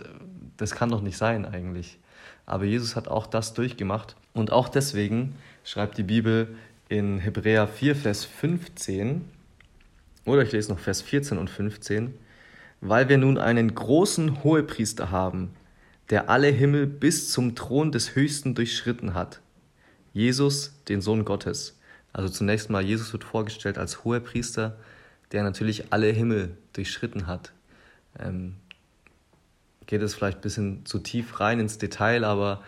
[0.58, 1.98] das kann doch nicht sein eigentlich.
[2.46, 6.56] Aber Jesus hat auch das durchgemacht und auch deswegen schreibt die Bibel
[6.90, 9.24] in Hebräer 4, Vers 15,
[10.26, 12.14] oder ich lese noch Vers 14 und 15,
[12.82, 15.52] weil wir nun einen großen Hohepriester haben,
[16.10, 19.40] der alle Himmel bis zum Thron des Höchsten durchschritten hat.
[20.14, 21.80] Jesus, den Sohn Gottes.
[22.14, 24.78] Also zunächst mal, Jesus wird vorgestellt als Hohepriester,
[25.32, 27.54] der natürlich alle Himmel durchschritten hat.
[28.20, 28.56] Ähm,
[29.86, 32.64] geht es vielleicht ein bisschen zu tief rein ins Detail, aber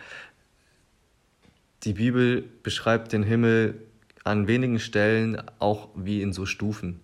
[1.82, 3.80] die Bibel beschreibt den Himmel
[4.24, 7.00] an wenigen Stellen auch wie in so Stufen.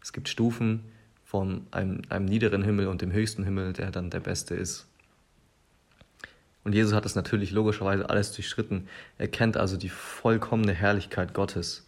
[0.00, 0.84] Es gibt Stufen
[1.24, 4.86] von einem, einem niederen Himmel und dem höchsten Himmel, der dann der beste ist.
[6.64, 8.88] Und Jesus hat das natürlich logischerweise alles durchschritten.
[9.18, 11.86] Er kennt also die vollkommene Herrlichkeit Gottes.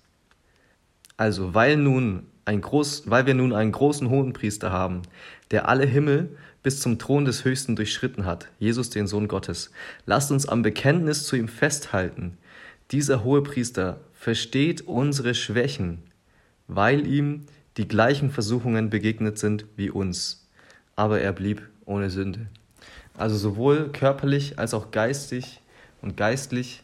[1.16, 5.02] Also, weil nun ein groß, weil wir nun einen großen Hohenpriester haben,
[5.50, 9.70] der alle Himmel bis zum Thron des Höchsten durchschritten hat, Jesus den Sohn Gottes,
[10.06, 12.38] lasst uns am Bekenntnis zu ihm festhalten.
[12.90, 15.98] Dieser Hohepriester versteht unsere Schwächen,
[16.68, 20.46] weil ihm die gleichen Versuchungen begegnet sind wie uns,
[20.94, 22.46] aber er blieb ohne Sünde.
[23.22, 25.60] Also sowohl körperlich als auch geistig
[26.00, 26.82] und geistlich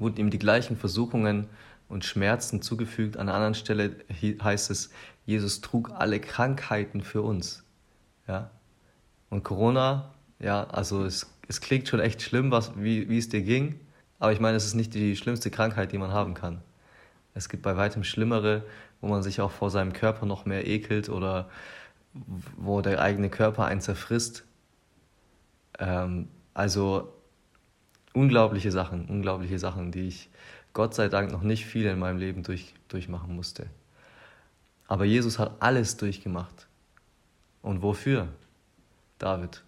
[0.00, 1.46] wurden ihm die gleichen Versuchungen
[1.88, 3.16] und Schmerzen zugefügt.
[3.16, 3.94] An einer anderen Stelle
[4.42, 4.90] heißt es,
[5.24, 7.62] Jesus trug alle Krankheiten für uns.
[8.26, 8.50] Ja?
[9.30, 13.42] Und Corona, ja, also es, es klingt schon echt schlimm, was, wie, wie es dir
[13.42, 13.78] ging,
[14.18, 16.62] aber ich meine, es ist nicht die schlimmste Krankheit, die man haben kann.
[17.32, 18.64] Es gibt bei weitem schlimmere,
[19.00, 21.48] wo man sich auch vor seinem Körper noch mehr ekelt oder
[22.56, 24.42] wo der eigene Körper einen zerfrisst.
[25.78, 27.12] Ähm, also
[28.12, 30.30] unglaubliche Sachen, unglaubliche Sachen, die ich
[30.72, 33.66] Gott sei Dank noch nicht viel in meinem Leben durch, durchmachen musste.
[34.88, 36.66] Aber Jesus hat alles durchgemacht.
[37.62, 38.28] Und wofür,
[39.18, 39.62] David?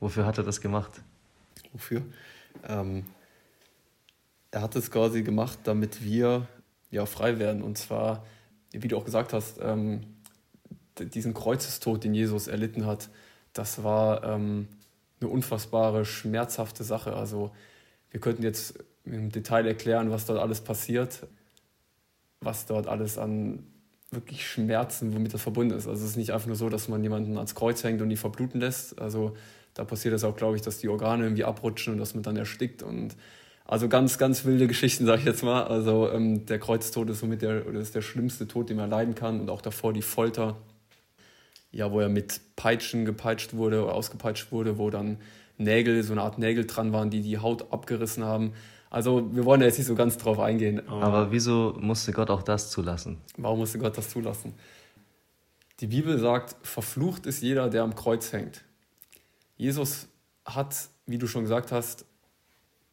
[0.00, 1.00] Wofür hat er das gemacht?
[1.72, 2.02] Wofür?
[2.68, 3.04] Ähm,
[4.50, 6.46] er hat es quasi gemacht, damit wir
[6.90, 7.62] ja frei werden.
[7.62, 8.24] Und zwar,
[8.70, 10.02] wie du auch gesagt hast, ähm,
[10.98, 13.08] diesen Kreuzestod, den Jesus erlitten hat,
[13.52, 14.68] das war ähm,
[15.22, 17.14] eine unfassbare, schmerzhafte Sache.
[17.14, 17.50] Also
[18.10, 21.26] wir könnten jetzt im Detail erklären, was dort alles passiert,
[22.40, 23.66] was dort alles an
[24.10, 25.88] wirklich Schmerzen, womit das verbunden ist.
[25.88, 28.16] Also es ist nicht einfach nur so, dass man jemanden ans Kreuz hängt und ihn
[28.16, 29.00] verbluten lässt.
[29.00, 29.34] Also
[29.74, 32.36] da passiert es auch, glaube ich, dass die Organe irgendwie abrutschen und dass man dann
[32.36, 33.16] erstickt und
[33.64, 35.64] also ganz, ganz wilde Geschichten, sage ich jetzt mal.
[35.64, 39.40] Also ähm, der Kreuztod ist somit der, ist der schlimmste Tod, den man leiden kann
[39.40, 40.58] und auch davor die Folter,
[41.72, 45.18] ja, wo er mit Peitschen gepeitscht wurde oder ausgepeitscht wurde, wo dann
[45.58, 48.52] Nägel, so eine Art Nägel dran waren, die die Haut abgerissen haben.
[48.90, 50.86] Also wir wollen da jetzt nicht so ganz drauf eingehen.
[50.88, 53.18] Aber wieso musste Gott auch das zulassen?
[53.38, 54.54] Warum musste Gott das zulassen?
[55.80, 58.62] Die Bibel sagt, verflucht ist jeder, der am Kreuz hängt.
[59.56, 60.08] Jesus
[60.44, 62.04] hat, wie du schon gesagt hast,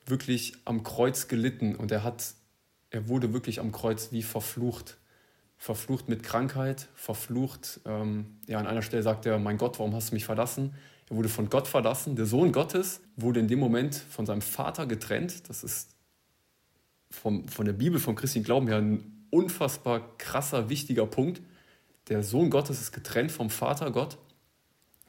[0.06, 2.34] wirklich am Kreuz gelitten und er hat,
[2.92, 4.99] er wurde wirklich am Kreuz wie verflucht.
[5.62, 10.10] Verflucht mit Krankheit, verflucht, ähm, ja, an einer Stelle sagt er, mein Gott, warum hast
[10.10, 10.74] du mich verlassen?
[11.10, 12.16] Er wurde von Gott verlassen.
[12.16, 15.50] Der Sohn Gottes wurde in dem Moment von seinem Vater getrennt.
[15.50, 15.96] Das ist
[17.12, 21.42] vom, von der Bibel, vom christlichen Glauben her ein unfassbar krasser, wichtiger Punkt.
[22.08, 24.18] Der Sohn Gottes ist getrennt vom Vater Gott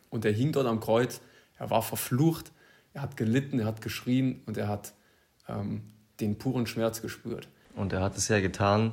[0.09, 1.21] und er hing dort am Kreuz.
[1.59, 2.51] Er war verflucht,
[2.93, 4.95] er hat gelitten, er hat geschrien und er hat
[5.49, 5.83] ähm,
[6.19, 7.49] den puren Schmerz gespürt.
[7.77, 8.93] Und er hat es ja getan,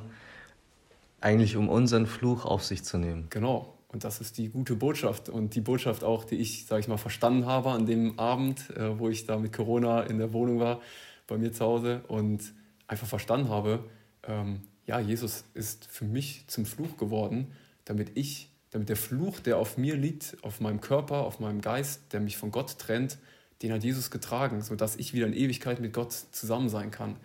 [1.20, 3.26] eigentlich um unseren Fluch auf sich zu nehmen.
[3.30, 3.74] Genau.
[3.88, 6.98] Und das ist die gute Botschaft und die Botschaft auch, die ich, sage ich mal,
[6.98, 10.80] verstanden habe an dem Abend, äh, wo ich da mit Corona in der Wohnung war,
[11.26, 12.52] bei mir zu Hause und
[12.86, 13.84] einfach verstanden habe,
[14.26, 17.52] ähm, ja, Jesus ist für mich zum Fluch geworden,
[17.84, 22.12] damit ich, damit der Fluch, der auf mir liegt, auf meinem Körper, auf meinem Geist,
[22.12, 23.18] der mich von Gott trennt,
[23.62, 27.16] den hat Jesus getragen, sodass ich wieder in Ewigkeit mit Gott zusammen sein kann.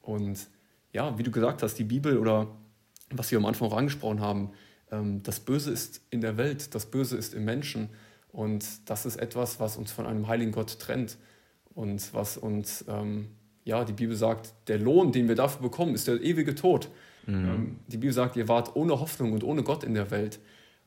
[0.00, 0.48] Und
[0.92, 2.48] ja, wie du gesagt hast, die Bibel oder
[3.16, 4.50] was wir am Anfang auch angesprochen haben,
[4.90, 7.88] ähm, das Böse ist in der Welt, das Böse ist im Menschen.
[8.32, 11.18] Und das ist etwas, was uns von einem heiligen Gott trennt.
[11.74, 13.28] Und was uns, ähm,
[13.64, 16.88] ja, die Bibel sagt, der Lohn, den wir dafür bekommen, ist der ewige Tod.
[17.26, 17.34] Mhm.
[17.34, 20.40] Ähm, die Bibel sagt, ihr wart ohne Hoffnung und ohne Gott in der Welt.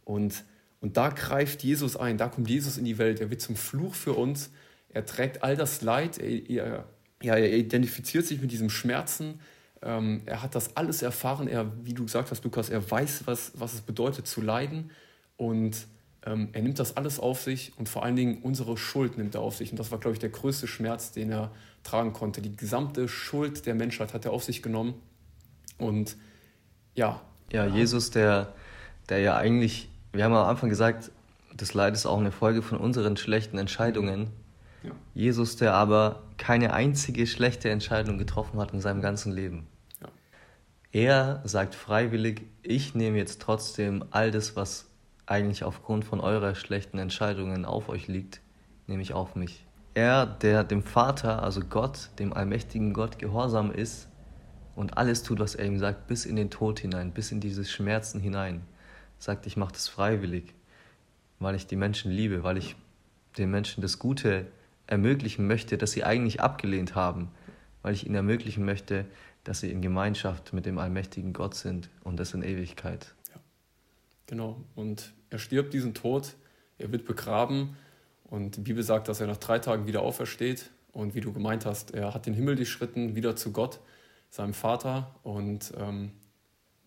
[0.03, 0.43] Und,
[0.81, 3.19] und da greift Jesus ein, da kommt Jesus in die Welt.
[3.19, 4.51] Er wird zum Fluch für uns.
[4.89, 6.17] Er trägt all das Leid.
[6.17, 6.85] Er, er,
[7.21, 9.39] ja, er identifiziert sich mit diesem Schmerzen.
[9.81, 11.47] Ähm, er hat das alles erfahren.
[11.47, 14.91] Er, wie du gesagt hast, Lukas, er weiß, was, was es bedeutet zu leiden.
[15.35, 15.87] Und
[16.25, 19.41] ähm, er nimmt das alles auf sich und vor allen Dingen unsere Schuld nimmt er
[19.41, 19.71] auf sich.
[19.71, 21.51] Und das war, glaube ich, der größte Schmerz, den er
[21.83, 22.41] tragen konnte.
[22.41, 24.95] Die gesamte Schuld der Menschheit hat er auf sich genommen.
[25.77, 26.17] Und
[26.95, 27.21] ja.
[27.51, 28.53] Ja, Jesus, der,
[29.09, 31.11] der ja eigentlich, wir haben am Anfang gesagt,
[31.55, 34.29] das Leid ist auch eine Folge von unseren schlechten Entscheidungen.
[34.83, 34.91] Ja.
[35.13, 39.67] Jesus, der aber keine einzige schlechte Entscheidung getroffen hat in seinem ganzen Leben.
[40.01, 40.07] Ja.
[40.91, 44.87] Er sagt freiwillig, ich nehme jetzt trotzdem all das, was
[45.25, 48.41] eigentlich aufgrund von eurer schlechten Entscheidungen auf euch liegt,
[48.87, 49.65] nehme ich auf mich.
[49.93, 54.07] Er, der dem Vater, also Gott, dem allmächtigen Gott, gehorsam ist
[54.75, 57.71] und alles tut, was er ihm sagt, bis in den Tod hinein, bis in dieses
[57.71, 58.61] Schmerzen hinein,
[59.17, 60.53] sagt, ich mache das freiwillig,
[61.39, 62.75] weil ich die Menschen liebe, weil ich
[63.37, 64.45] den Menschen das Gute
[64.87, 67.29] ermöglichen möchte, das sie eigentlich abgelehnt haben,
[67.81, 69.05] weil ich ihnen ermöglichen möchte,
[69.43, 73.13] dass sie in Gemeinschaft mit dem allmächtigen Gott sind und das in Ewigkeit.
[74.25, 74.61] Genau.
[74.75, 76.35] Und er stirbt diesen Tod,
[76.77, 77.77] er wird begraben
[78.25, 80.69] und die Bibel sagt, dass er nach drei Tagen wieder aufersteht.
[80.91, 83.79] Und wie du gemeint hast, er hat den Himmel durchschritten, wieder zu Gott,
[84.29, 86.11] seinem Vater und ähm,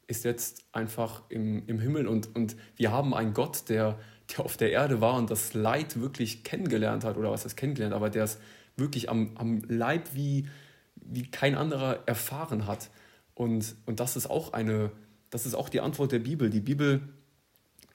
[0.07, 2.07] ist jetzt einfach im, im Himmel.
[2.07, 3.99] Und, und wir haben einen Gott, der,
[4.37, 7.95] der auf der Erde war und das Leid wirklich kennengelernt hat, oder was heißt kennengelernt,
[7.95, 8.39] aber der es
[8.77, 10.49] wirklich am, am Leib wie,
[10.97, 12.91] wie kein anderer erfahren hat.
[13.35, 14.91] Und, und das ist auch eine,
[15.31, 16.51] das ist auch die Antwort der Bibel.
[16.51, 17.01] Die Bibel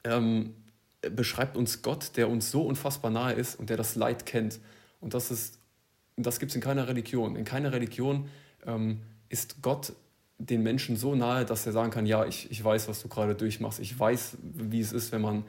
[0.03, 0.55] ähm,
[1.01, 4.59] beschreibt uns Gott, der uns so unfassbar nahe ist und der das Leid kennt.
[5.01, 5.59] Und das ist,
[6.15, 7.35] das gibt es in keiner Religion.
[7.35, 8.29] In keiner Religion
[8.65, 9.93] ähm, ist Gott
[10.37, 13.35] den Menschen so nahe, dass er sagen kann, ja, ich, ich weiß, was du gerade
[13.35, 13.79] durchmachst.
[13.79, 15.45] Ich weiß, wie es ist, wenn man,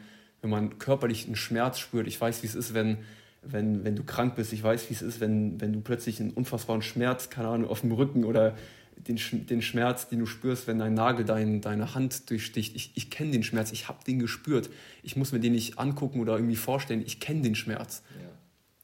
[0.46, 2.06] wenn man körperlich einen Schmerz spürt.
[2.06, 2.98] Ich weiß, wie es ist, wenn,
[3.42, 4.52] wenn, wenn du krank bist.
[4.52, 7.80] Ich weiß, wie es ist, wenn, wenn du plötzlich einen unfassbaren Schmerz, keine Ahnung, auf
[7.80, 8.56] dem Rücken oder
[8.96, 12.76] den, den Schmerz, den du spürst, wenn dein Nagel dein, deine Hand durchsticht.
[12.76, 14.70] Ich, ich kenne den Schmerz, ich habe den gespürt.
[15.02, 17.02] Ich muss mir den nicht angucken oder irgendwie vorstellen.
[17.04, 18.02] Ich kenne den Schmerz.
[18.20, 18.28] Ja.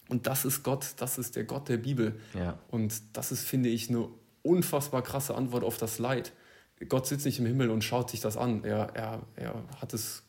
[0.09, 2.18] Und das ist Gott, das ist der Gott der Bibel.
[2.35, 2.59] Ja.
[2.68, 4.09] Und das ist, finde ich, eine
[4.42, 6.33] unfassbar krasse Antwort auf das Leid.
[6.88, 8.64] Gott sitzt nicht im Himmel und schaut sich das an.
[8.64, 10.25] Er, er, er hat es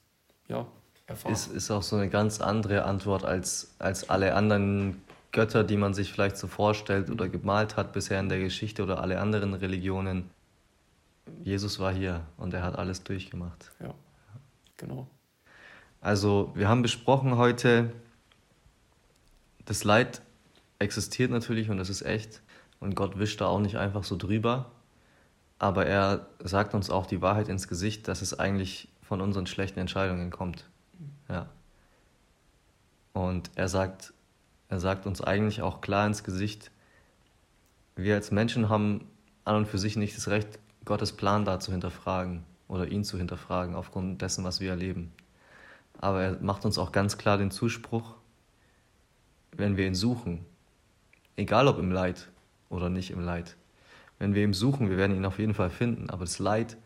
[0.48, 0.68] ja,
[1.08, 1.34] erfahren.
[1.34, 5.94] Ist, ist auch so eine ganz andere Antwort als, als alle anderen Götter, die man
[5.94, 10.30] sich vielleicht so vorstellt oder gemalt hat bisher in der Geschichte oder alle anderen Religionen.
[11.44, 13.72] Jesus war hier und er hat alles durchgemacht.
[13.80, 13.94] Ja,
[14.78, 15.08] genau.
[16.02, 17.92] Also wir haben besprochen heute,
[19.66, 20.22] das Leid
[20.80, 22.42] existiert natürlich und es ist echt
[22.80, 24.72] und Gott wischt da auch nicht einfach so drüber,
[25.58, 29.80] aber er sagt uns auch die Wahrheit ins Gesicht, dass es eigentlich von unseren schlechten
[29.80, 30.66] Entscheidungen kommt.
[31.34, 31.48] Ja.
[33.14, 34.14] Und er sagt,
[34.70, 36.72] er sagt uns eigentlich auch klar ins Gesicht,
[37.96, 39.08] wir als Menschen haben
[39.46, 43.18] an und für sich nicht das Recht, Gottes Plan da zu hinterfragen oder ihn zu
[43.18, 45.12] hinterfragen aufgrund dessen, was wir erleben.
[46.00, 48.16] Aber er macht uns auch ganz klar den Zuspruch,
[49.52, 50.46] wenn wir ihn suchen,
[51.36, 52.30] egal ob im Leid
[52.70, 53.56] oder nicht im Leid,
[54.20, 56.78] wenn wir ihn suchen, wir werden ihn auf jeden Fall finden, aber das Leid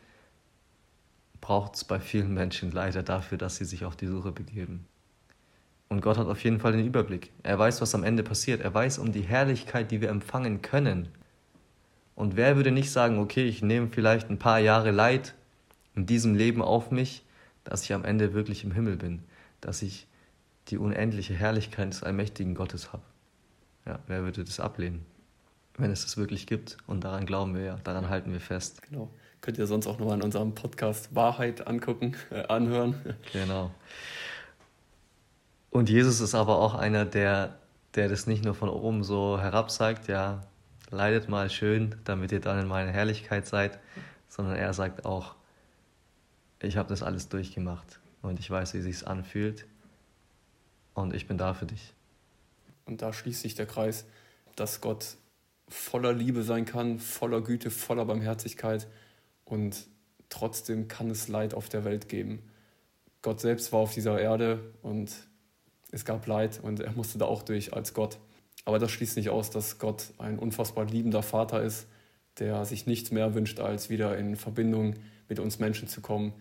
[1.41, 4.85] braucht es bei vielen Menschen leider dafür, dass sie sich auf die Suche begeben.
[5.89, 7.31] Und Gott hat auf jeden Fall den Überblick.
[7.43, 8.61] Er weiß, was am Ende passiert.
[8.61, 11.07] Er weiß um die Herrlichkeit, die wir empfangen können.
[12.15, 15.35] Und wer würde nicht sagen, okay, ich nehme vielleicht ein paar Jahre Leid
[15.95, 17.23] in diesem Leben auf mich,
[17.63, 19.23] dass ich am Ende wirklich im Himmel bin,
[19.61, 20.07] dass ich
[20.67, 23.03] die unendliche Herrlichkeit des allmächtigen Gottes habe.
[23.85, 25.05] Ja, wer würde das ablehnen?
[25.77, 26.77] Wenn es das wirklich gibt.
[26.87, 28.81] Und daran glauben wir ja, daran halten wir fest.
[28.81, 29.09] Genau.
[29.41, 32.95] Könnt ihr sonst auch nochmal in unserem Podcast Wahrheit angucken, äh, anhören.
[33.33, 33.71] Genau.
[35.69, 37.59] Und Jesus ist aber auch einer, der,
[37.95, 40.41] der das nicht nur von oben so herab sagt, ja,
[40.89, 43.79] leidet mal schön, damit ihr dann in meiner Herrlichkeit seid,
[44.27, 45.35] sondern er sagt auch,
[46.61, 49.67] ich habe das alles durchgemacht und ich weiß, wie sich's anfühlt
[50.93, 51.93] und ich bin da für dich.
[52.85, 54.05] Und da schließt sich der Kreis,
[54.55, 55.17] dass Gott
[55.67, 58.87] voller Liebe sein kann, voller Güte, voller Barmherzigkeit
[59.49, 59.87] und
[60.29, 62.43] trotzdem kann es Leid auf der Welt geben.
[63.21, 65.11] Gott selbst war auf dieser Erde und
[65.91, 68.17] es gab Leid und er musste da auch durch als Gott.
[68.65, 71.87] Aber das schließt nicht aus, dass Gott ein unfassbar liebender Vater ist,
[72.39, 74.95] der sich nichts mehr wünscht, als wieder in Verbindung
[75.29, 76.33] mit uns Menschen zu kommen.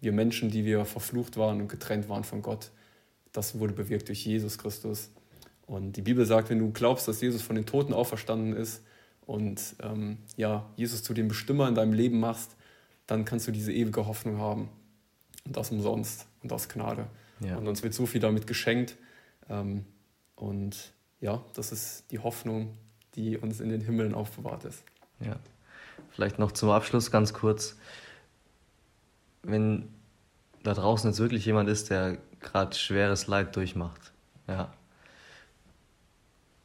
[0.00, 2.70] Wir Menschen, die wir verflucht waren und getrennt waren von Gott,
[3.32, 5.10] das wurde bewirkt durch Jesus Christus.
[5.66, 8.82] Und die Bibel sagt, wenn du glaubst, dass Jesus von den Toten auferstanden ist
[9.28, 12.56] und ähm, ja, Jesus zu dem Bestimmer in deinem Leben machst,
[13.06, 14.70] dann kannst du diese ewige Hoffnung haben.
[15.44, 17.08] Und das umsonst und aus Gnade.
[17.40, 17.58] Ja.
[17.58, 18.96] Und uns wird so viel damit geschenkt.
[19.50, 19.84] Ähm,
[20.34, 22.78] und ja, das ist die Hoffnung,
[23.16, 24.82] die uns in den Himmeln aufbewahrt ist.
[25.20, 25.36] Ja.
[26.10, 27.76] Vielleicht noch zum Abschluss ganz kurz.
[29.42, 29.90] Wenn
[30.62, 34.10] da draußen jetzt wirklich jemand ist, der gerade schweres Leid durchmacht,
[34.46, 34.72] ja.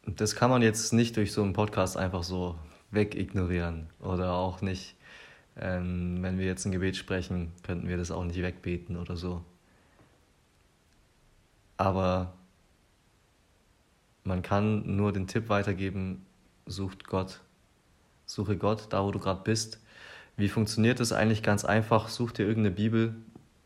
[0.05, 2.55] Das kann man jetzt nicht durch so einen Podcast einfach so
[2.91, 4.95] wegignorieren oder auch nicht,
[5.57, 9.43] ähm, wenn wir jetzt ein Gebet sprechen, könnten wir das auch nicht wegbeten oder so.
[11.77, 12.33] Aber
[14.23, 16.25] man kann nur den Tipp weitergeben,
[16.65, 17.41] sucht Gott.
[18.25, 19.79] Suche Gott, da wo du gerade bist.
[20.37, 21.43] Wie funktioniert das eigentlich?
[21.43, 23.15] Ganz einfach, such dir irgendeine Bibel.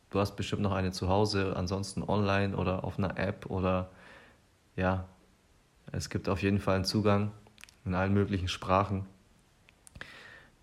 [0.10, 3.90] Du hast bestimmt noch eine zu Hause, ansonsten online oder auf einer App oder
[4.76, 5.08] ja,
[5.92, 7.32] es gibt auf jeden Fall einen Zugang
[7.86, 9.06] in allen möglichen Sprachen.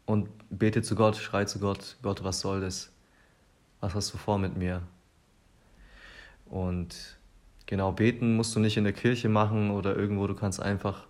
[0.07, 2.93] Und bete zu Gott, schrei zu Gott, Gott, was soll das?
[3.81, 4.83] Was hast du vor mit mir?
[6.47, 7.17] Und
[7.67, 11.07] Genau, beten musst du nicht in der Kirche machen oder irgendwo, du kannst einfach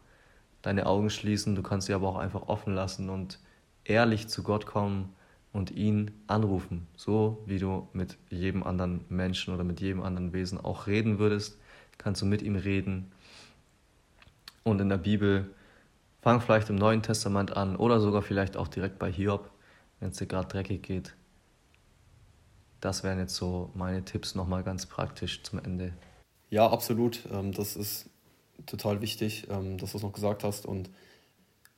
[0.62, 3.40] deine Augen schließen, du kannst sie aber auch einfach offen lassen und
[3.84, 5.12] ehrlich zu Gott kommen,
[5.54, 10.58] und ihn anrufen, so wie du mit jedem anderen Menschen oder mit jedem anderen Wesen
[10.60, 11.58] auch reden würdest,
[11.96, 13.12] kannst du mit ihm reden.
[14.64, 15.54] Und in der Bibel
[16.22, 19.50] fang vielleicht im Neuen Testament an oder sogar vielleicht auch direkt bei Hiob,
[20.00, 21.14] wenn es dir gerade dreckig geht.
[22.80, 25.92] Das wären jetzt so meine Tipps nochmal ganz praktisch zum Ende.
[26.50, 27.20] Ja, absolut.
[27.32, 28.10] Ähm, das ist
[28.66, 30.66] total wichtig, ähm, dass du es noch gesagt hast.
[30.66, 30.90] Und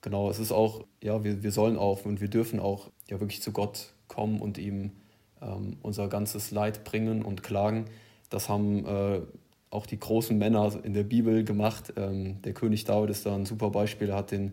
[0.01, 3.43] genau, es ist auch, ja, wir, wir sollen auch und wir dürfen auch ja wirklich
[3.43, 4.93] zu Gott kommen und ihm
[5.41, 7.87] ähm, unser ganzes Leid bringen und klagen.
[8.31, 9.21] Das haben äh,
[9.71, 11.93] auch die großen Männer in der Bibel gemacht.
[11.97, 14.11] Ähm, der König David ist da ein super Beispiel.
[14.11, 14.53] Er hat den,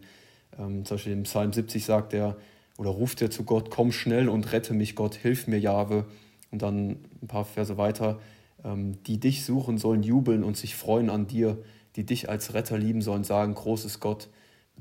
[0.57, 2.38] ähm, zum Beispiel im Psalm 70 sagt er,
[2.78, 6.05] oder ruft er zu Gott, komm schnell und rette mich, Gott, hilf mir, Jahwe.
[6.51, 8.20] Und dann ein paar Verse weiter,
[8.64, 11.57] ähm, die dich suchen, sollen jubeln und sich freuen an dir,
[11.95, 14.30] die dich als Retter lieben sollen, sagen, großes Gott.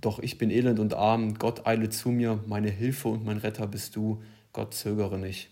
[0.00, 3.66] Doch ich bin elend und arm, Gott eile zu mir, meine Hilfe und mein Retter
[3.66, 4.22] bist du,
[4.52, 5.50] Gott zögere nicht.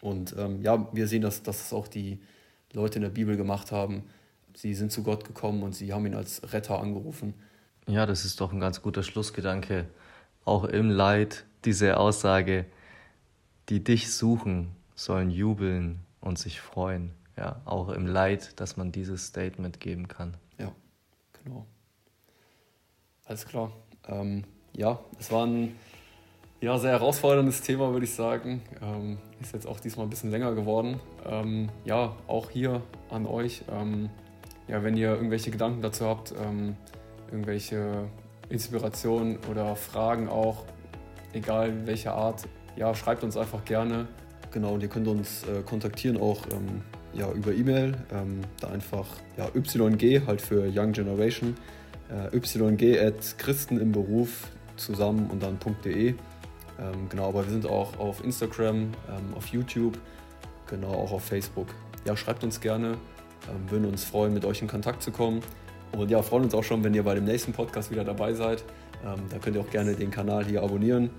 [0.00, 2.18] Und ähm, ja, wir sehen, dass, es auch die
[2.74, 4.04] Leute in der Bibel gemacht haben.
[4.54, 7.34] Sie sind zu Gott gekommen und sie haben ihn als Retter angerufen.
[7.88, 9.86] Ja, das ist doch ein ganz guter Schlussgedanke.
[10.44, 12.66] Auch im Leid diese Aussage,
[13.68, 17.10] die dich suchen, sollen jubeln und sich freuen.
[17.36, 20.36] Ja, auch im Leid, dass man dieses Statement geben kann.
[20.58, 20.72] Ja,
[21.42, 21.66] genau.
[23.24, 23.72] Alles klar.
[24.06, 25.74] Ähm, ja, es war ein
[26.64, 28.62] ja, sehr herausforderndes Thema, würde ich sagen.
[28.80, 30.98] Ähm, ist jetzt auch diesmal ein bisschen länger geworden.
[31.26, 33.64] Ähm, ja, auch hier an euch.
[33.70, 34.08] Ähm,
[34.66, 36.76] ja, wenn ihr irgendwelche Gedanken dazu habt, ähm,
[37.30, 38.08] irgendwelche
[38.48, 40.64] Inspirationen oder Fragen auch,
[41.34, 42.44] egal welcher Art,
[42.76, 44.08] ja, schreibt uns einfach gerne.
[44.50, 46.80] Genau, und ihr könnt uns äh, kontaktieren auch ähm,
[47.12, 47.94] ja, über E-Mail.
[48.10, 49.06] Ähm, da einfach
[49.36, 51.56] ja, YG halt für Young Generation.
[52.10, 56.14] Äh, YG at Christen im Beruf zusammen und dann .de.
[56.78, 59.98] Ähm, genau, aber wir sind auch auf Instagram, ähm, auf YouTube,
[60.66, 61.68] genau auch auf Facebook.
[62.04, 62.98] Ja, schreibt uns gerne,
[63.48, 65.40] ähm, würden uns freuen, mit euch in Kontakt zu kommen.
[65.92, 68.64] Und ja, freuen uns auch schon, wenn ihr bei dem nächsten Podcast wieder dabei seid.
[69.04, 71.10] Ähm, da könnt ihr auch gerne den Kanal hier abonnieren.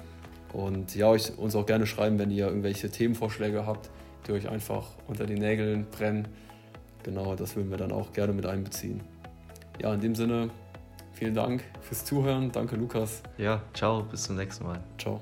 [0.51, 3.89] Und ja, euch, uns auch gerne schreiben, wenn ihr irgendwelche Themenvorschläge habt,
[4.27, 6.27] die euch einfach unter den Nägeln brennen.
[7.03, 9.01] Genau, das würden wir dann auch gerne mit einbeziehen.
[9.81, 10.49] Ja, in dem Sinne,
[11.13, 12.51] vielen Dank fürs Zuhören.
[12.51, 13.21] Danke, Lukas.
[13.37, 14.81] Ja, ciao, bis zum nächsten Mal.
[14.97, 15.21] Ciao.